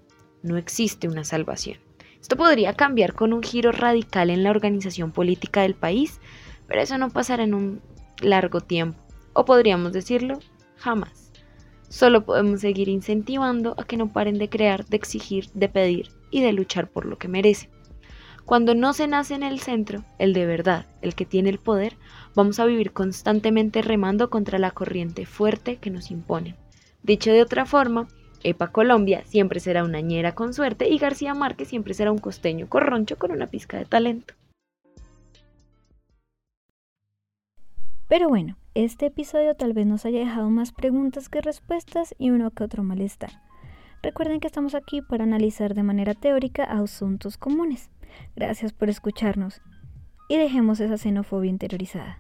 no 0.44 0.58
existe 0.58 1.08
una 1.08 1.24
salvación. 1.24 1.78
Esto 2.20 2.38
podría 2.38 2.74
cambiar 2.74 3.14
con 3.14 3.34
un 3.34 3.42
giro 3.42 3.72
radical 3.72 4.30
en 4.30 4.44
la 4.44 4.52
organización 4.52 5.12
política 5.12 5.62
del 5.62 5.74
país, 5.74 6.20
pero 6.68 6.82
eso 6.82 6.98
no 6.98 7.10
pasará 7.10 7.44
en 7.44 7.54
un 7.54 7.82
largo 8.22 8.62
tiempo, 8.62 9.00
o 9.34 9.46
podríamos 9.46 9.92
decirlo, 9.92 10.40
jamás. 10.78 11.32
Solo 11.90 12.24
podemos 12.24 12.62
seguir 12.62 12.88
incentivando 12.88 13.76
a 13.78 13.84
que 13.84 13.98
no 13.98 14.14
paren 14.14 14.38
de 14.38 14.50
crear, 14.50 14.86
de 14.86 14.98
exigir, 14.98 15.50
de 15.54 15.68
pedir 15.68 16.10
y 16.30 16.42
de 16.42 16.54
luchar 16.54 16.90
por 16.90 17.06
lo 17.06 17.18
que 17.18 17.28
merecen. 17.28 17.70
Cuando 18.46 18.76
no 18.76 18.94
se 18.94 19.08
nace 19.08 19.34
en 19.34 19.44
el 19.44 19.60
centro, 19.60 20.04
el 20.18 20.34
de 20.34 20.46
verdad, 20.46 20.86
el 21.02 21.16
que 21.16 21.26
tiene 21.26 21.50
el 21.50 21.60
poder, 21.60 21.98
vamos 22.36 22.60
a 22.60 22.66
vivir 22.66 22.92
constantemente 22.92 23.82
remando 23.82 24.30
contra 24.30 24.60
la 24.60 24.72
corriente 24.72 25.26
fuerte 25.26 25.78
que 25.78 25.90
nos 25.90 26.12
imponen. 26.12 26.56
Dicho 27.04 27.32
de 27.32 27.42
otra 27.42 27.66
forma, 27.66 28.08
Epa 28.44 28.72
Colombia 28.72 29.24
siempre 29.26 29.60
será 29.60 29.84
una 29.84 30.02
ñera 30.02 30.34
con 30.34 30.54
suerte 30.54 30.90
y 30.90 30.98
García 30.98 31.34
Márquez 31.34 31.68
siempre 31.68 31.94
será 31.94 32.12
un 32.12 32.18
costeño 32.18 32.68
corroncho 32.68 33.18
con 33.18 33.32
una 33.32 33.48
pizca 33.48 33.78
de 33.78 33.86
talento. 33.86 34.34
Pero 38.08 38.28
bueno, 38.28 38.58
este 38.74 39.06
episodio 39.06 39.56
tal 39.56 39.74
vez 39.74 39.86
nos 39.86 40.06
haya 40.06 40.20
dejado 40.20 40.50
más 40.50 40.74
preguntas 40.74 41.30
que 41.30 41.42
respuestas 41.42 42.14
y 42.18 42.30
uno 42.32 42.52
que 42.52 42.64
otro 42.64 42.84
malestar. 42.84 43.32
Recuerden 44.04 44.40
que 44.40 44.48
estamos 44.48 44.76
aquí 44.76 45.02
para 45.02 45.24
analizar 45.24 45.76
de 45.76 45.84
manera 45.84 46.14
teórica 46.14 46.64
asuntos 46.64 47.38
comunes. 47.38 47.90
Gracias 48.36 48.74
por 48.74 48.90
escucharnos 48.90 49.62
y 50.28 50.38
dejemos 50.38 50.80
esa 50.80 50.98
xenofobia 50.98 51.50
interiorizada. 51.50 52.20